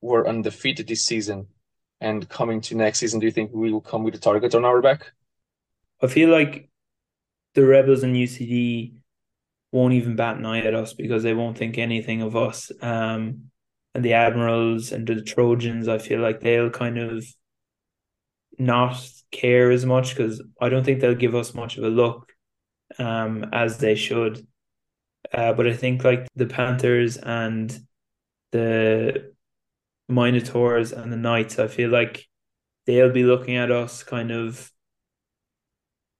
were 0.01 0.27
undefeated 0.27 0.89
this 0.89 1.05
season 1.05 1.47
and 2.01 2.29
coming 2.29 2.61
to 2.63 2.75
next 2.75 2.99
season, 2.99 3.21
do 3.21 3.27
you 3.27 3.33
think 3.33 3.51
we 3.53 3.73
will 3.73 3.81
come 3.81 4.03
with 4.03 4.15
a 4.15 4.19
target 4.19 4.55
on 4.55 4.65
our 4.65 4.83
back? 4.83 5.13
I 6.03 6.07
feel 6.09 6.31
like 6.31 6.69
the 7.55 7.65
Rebels 7.65 8.03
and 8.03 8.15
UCD 8.15 8.95
won't 9.73 9.95
even 9.95 10.17
bat 10.17 10.37
an 10.37 10.47
eye 10.47 10.61
at 10.61 10.75
us 10.75 10.93
because 10.93 11.23
they 11.23 11.35
won't 11.35 11.59
think 11.59 11.79
anything 11.79 12.23
of 12.23 12.37
us. 12.37 12.71
Um, 12.83 13.51
and 13.95 14.05
the 14.05 14.13
Admirals 14.13 14.93
and 14.93 15.07
the 15.07 15.23
Trojans, 15.23 15.89
I 15.89 15.99
feel 15.99 16.21
like 16.21 16.41
they'll 16.41 16.71
kind 16.71 16.99
of 16.99 17.25
not 18.59 18.99
care 19.31 19.71
as 19.71 19.85
much 19.85 20.15
because 20.15 20.43
I 20.61 20.69
don't 20.69 20.85
think 20.85 21.01
they'll 21.01 21.15
give 21.15 21.35
us 21.35 21.55
much 21.55 21.79
of 21.79 21.85
a 21.85 21.89
look 21.89 22.33
um, 22.99 23.47
as 23.53 23.79
they 23.79 23.95
should. 23.95 24.47
Uh, 25.33 25.53
but 25.53 25.67
I 25.67 25.75
think 25.75 26.05
like 26.05 26.29
the 26.37 26.47
Panthers 26.47 27.17
and 27.17 27.77
the 28.53 29.33
Minotaurs 30.09 30.93
and 30.93 31.13
the 31.13 31.17
Knights, 31.17 31.59
I 31.59 31.69
feel 31.69 31.91
like 31.91 32.27
they'll 32.87 33.13
be 33.13 33.25
looking 33.25 33.57
at 33.57 33.73
us 33.73 34.03
kind 34.03 34.31
of 34.31 34.71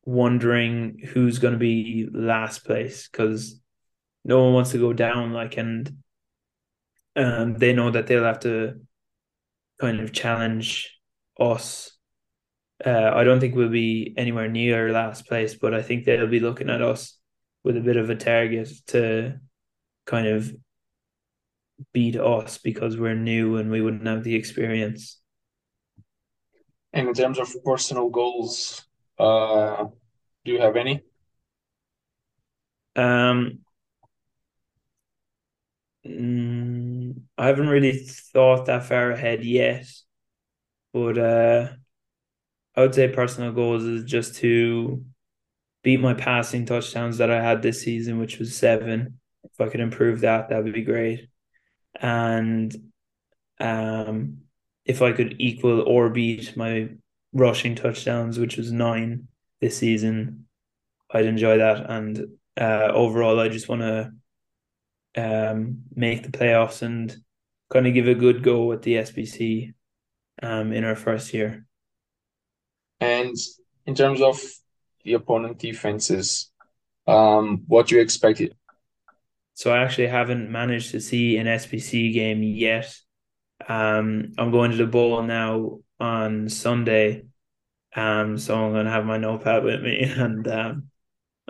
wondering 0.07 1.01
who's 1.13 1.41
going 1.41 1.53
to 1.53 1.59
be 1.59 2.09
last 2.13 2.65
place 2.65 3.09
because 3.09 3.61
no 4.25 4.43
one 4.43 4.55
wants 4.55 4.71
to 4.71 4.79
go 4.79 4.93
down 4.93 5.33
like 5.33 5.57
and 5.57 5.97
um, 7.17 7.55
they 7.55 7.73
know 7.73 7.91
that 7.91 8.07
they'll 8.07 8.25
have 8.25 8.41
to 8.41 8.81
kind 9.81 10.01
of 10.01 10.13
challenge 10.13 10.97
us. 11.41 11.93
Uh, 12.85 13.11
I 13.15 13.25
don't 13.25 13.41
think 13.41 13.57
we'll 13.57 13.69
be 13.69 14.15
anywhere 14.17 14.49
near 14.49 14.93
last 14.93 15.27
place 15.27 15.55
but 15.55 15.75
I 15.75 15.83
think 15.83 16.05
they'll 16.05 16.27
be 16.27 16.41
looking 16.41 16.71
at 16.71 16.83
us 16.83 17.19
with 17.65 17.77
a 17.77 17.81
bit 17.81 17.97
of 17.97 18.09
a 18.09 18.15
target 18.15 18.71
to 18.89 19.41
kind 20.07 20.29
of 20.29 20.55
beat 21.93 22.17
us 22.17 22.59
because 22.59 22.97
we're 22.97 23.15
new 23.17 23.57
and 23.57 23.71
we 23.71 23.81
wouldn't 23.81 24.07
have 24.07 24.23
the 24.23 24.37
experience. 24.37 25.21
And 26.93 27.09
in 27.09 27.15
terms 27.15 27.39
of 27.41 27.53
personal 27.65 28.09
goals 28.09 28.86
uh, 29.19 29.87
do 30.45 30.53
you 30.53 30.61
have 30.61 30.77
any? 30.77 31.03
Um, 32.95 33.61
mm, 36.07 37.21
I 37.37 37.47
haven't 37.47 37.69
really 37.69 37.93
thought 37.99 38.67
that 38.67 38.85
far 38.85 39.11
ahead 39.11 39.45
yet, 39.45 39.87
but 40.93 41.19
uh, 41.19 41.69
I 42.75 42.81
would 42.81 42.95
say 42.95 43.09
personal 43.09 43.53
goals 43.53 43.85
is 43.85 44.05
just 44.05 44.37
to 44.37 45.05
beat 45.83 46.01
my 46.01 46.15
passing 46.15 46.67
touchdowns 46.67 47.19
that 47.19 47.31
I 47.31 47.43
had 47.43 47.63
this 47.63 47.83
season, 47.83 48.19
which 48.19 48.39
was 48.39 48.57
seven. 48.57 49.21
If 49.45 49.61
I 49.61 49.69
could 49.69 49.81
improve 49.81 50.21
that, 50.21 50.49
that 50.49 50.63
would 50.65 50.73
be 50.75 50.83
great. 50.83 51.29
And 52.01 52.75
um, 53.61 54.39
if 54.85 55.03
I 55.03 55.13
could 55.13 55.37
equal 55.39 55.83
or 55.83 56.11
beat 56.11 56.57
my 56.57 56.91
rushing 57.37 57.75
touchdowns, 57.75 58.39
which 58.39 58.57
was 58.57 58.73
nine 58.73 59.29
this 59.61 59.79
season, 59.79 60.47
I'd 61.13 61.27
enjoy 61.27 61.59
that. 61.59 61.89
And 61.91 62.27
uh, 62.59 62.91
overall, 62.93 63.39
I 63.39 63.49
just 63.49 63.69
want 63.69 63.83
to 63.83 64.13
um, 65.17 65.83
make 65.95 66.23
the 66.23 66.37
playoffs 66.37 66.83
and 66.83 67.15
kind 67.71 67.87
of 67.87 67.95
give 67.95 68.09
a 68.09 68.15
good 68.15 68.43
go 68.43 68.73
at 68.73 68.83
the 68.83 68.95
SBC 68.95 69.75
um, 70.43 70.73
in 70.73 70.85
our 70.85 70.97
first 70.97 71.33
year. 71.35 71.67
And 73.01 73.37
in 73.85 73.95
terms 73.95 74.21
of 74.21 74.41
the 75.05 75.15
opponent 75.15 75.59
defenses, 75.59 76.51
um, 77.07 77.65
what 77.69 77.89
do 77.89 77.97
you 77.97 78.01
expect? 78.01 78.43
So 79.55 79.73
I 79.73 79.83
actually 79.83 80.09
haven't 80.09 80.51
managed 80.51 80.91
to 80.93 81.01
see 81.01 81.37
an 81.37 81.47
SBC 81.47 82.13
game 82.13 82.43
yet. 82.43 82.95
Um, 83.67 84.33
I'm 84.39 84.51
going 84.51 84.71
to 84.71 84.77
the 84.77 84.87
bowl 84.87 85.23
now 85.23 85.79
on 86.01 86.49
Sunday, 86.49 87.25
um, 87.95 88.37
so 88.39 88.55
I'm 88.55 88.73
gonna 88.73 88.91
have 88.91 89.07
my 89.07 89.17
notepad 89.17 89.65
with 89.65 89.83
me, 89.83 90.03
and 90.17 90.47
um, 90.49 90.91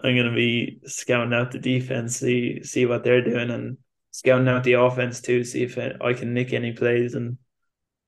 I'm 0.02 0.16
gonna 0.16 0.34
be 0.34 0.80
scouting 0.84 1.34
out 1.34 1.52
the 1.52 1.58
defense, 1.58 2.16
see 2.16 2.62
see 2.62 2.86
what 2.86 3.04
they're 3.04 3.22
doing, 3.22 3.50
and 3.50 3.78
scouting 4.10 4.48
out 4.48 4.64
the 4.64 4.74
offense 4.74 5.20
too, 5.20 5.44
see 5.44 5.62
if 5.62 5.78
I 5.78 6.12
can 6.14 6.32
nick 6.34 6.52
any 6.52 6.72
plays 6.72 7.14
and 7.14 7.38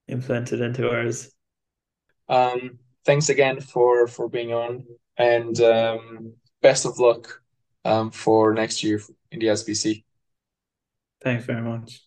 implement 0.07 0.53
it 0.53 0.61
into 0.61 0.89
ours. 0.89 1.31
Um, 2.27 2.79
thanks 3.05 3.29
again 3.29 3.59
for 3.59 4.07
for 4.07 4.29
being 4.29 4.53
on, 4.53 4.85
and 5.17 5.59
um, 5.61 6.33
best 6.61 6.85
of 6.85 6.99
luck 6.99 7.41
um, 7.85 8.11
for 8.11 8.53
next 8.53 8.83
year 8.83 9.01
in 9.31 9.39
the 9.39 9.47
SBC. 9.47 10.03
Thanks 11.21 11.45
very 11.45 11.61
much. 11.61 12.01